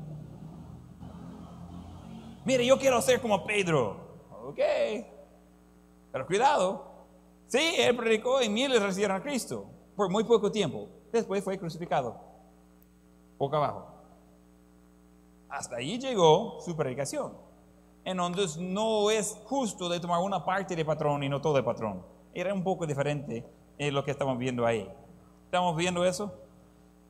[2.45, 3.97] Mire, yo quiero ser como Pedro.
[4.45, 4.61] Ok.
[6.13, 6.88] Pero cuidado.
[7.49, 10.87] Sí, él predicó y miles recibieron a Cristo por muy poco tiempo.
[11.11, 12.21] Después fue crucificado.
[13.39, 13.87] Boca abajo.
[15.49, 17.33] Hasta ahí llegó su predicación.
[18.05, 22.05] Entonces no es justo de tomar una parte de patrón y no todo el patrón.
[22.35, 23.45] Era un poco diferente
[23.79, 24.89] en lo que estamos viendo ahí.
[25.47, 26.33] ¿Estamos viendo eso?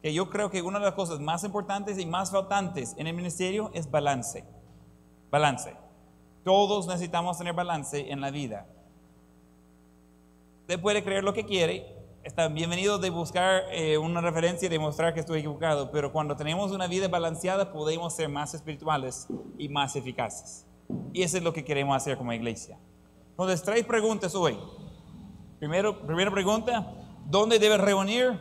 [0.03, 3.14] Que yo creo que una de las cosas más importantes y más faltantes en el
[3.14, 4.45] ministerio es balance.
[5.30, 5.76] Balance.
[6.45, 8.66] Todos necesitamos tener balance en la vida.
[10.68, 15.14] Usted puede creer lo que quiere, está bienvenido de buscar eh, una referencia y demostrar
[15.14, 19.96] que estoy equivocado, pero cuando tenemos una vida balanceada podemos ser más espirituales y más
[19.96, 20.66] eficaces.
[21.14, 22.78] Y eso es lo que queremos hacer como iglesia.
[23.30, 24.58] Entonces, tres preguntas hoy.
[25.58, 26.92] Primero, primera pregunta,
[27.24, 28.38] ¿dónde debes reunir?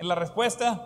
[0.00, 0.84] En la respuesta,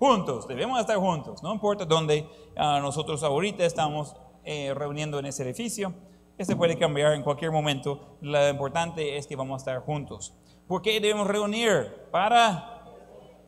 [0.00, 5.44] juntos, debemos estar juntos, no importa dónde ah, nosotros ahorita estamos eh, reuniendo en ese
[5.44, 5.94] edificio.
[6.38, 8.18] Este puede cambiar en cualquier momento.
[8.20, 10.34] Lo importante es que vamos a estar juntos.
[10.68, 12.08] ¿Por qué debemos reunir?
[12.10, 12.84] Para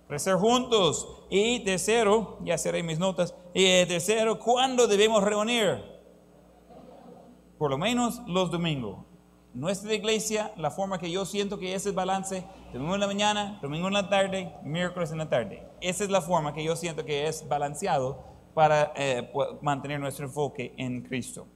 [0.07, 1.27] crecer juntos.
[1.29, 3.35] Y tercero, ya seré mis notas.
[3.53, 5.83] Y tercero, ¿cuándo debemos reunir?
[7.59, 9.05] Por lo menos los domingos.
[9.53, 13.07] Nuestra iglesia, la forma que yo siento que ese es el balance, domingo en la
[13.07, 15.67] mañana, domingo en la tarde, miércoles en la tarde.
[15.81, 18.25] Esa es la forma que yo siento que es balanceado
[18.55, 19.31] para eh,
[19.61, 21.49] mantener nuestro enfoque en Cristo.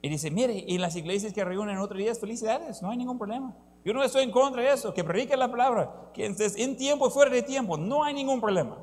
[0.00, 3.56] Y dice, mire, y las iglesias que reúnen otros días, felicidades, no hay ningún problema.
[3.84, 7.08] Yo no estoy en contra de eso, que predique la palabra, que estés en tiempo
[7.08, 8.78] y fuera de tiempo, no hay ningún problema.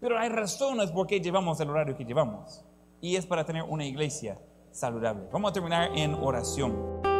[0.00, 2.64] Pero hay razones por qué llevamos el horario que llevamos.
[3.00, 4.38] Y es para tener una iglesia
[4.70, 5.28] saludable.
[5.32, 7.11] Vamos a terminar en oración.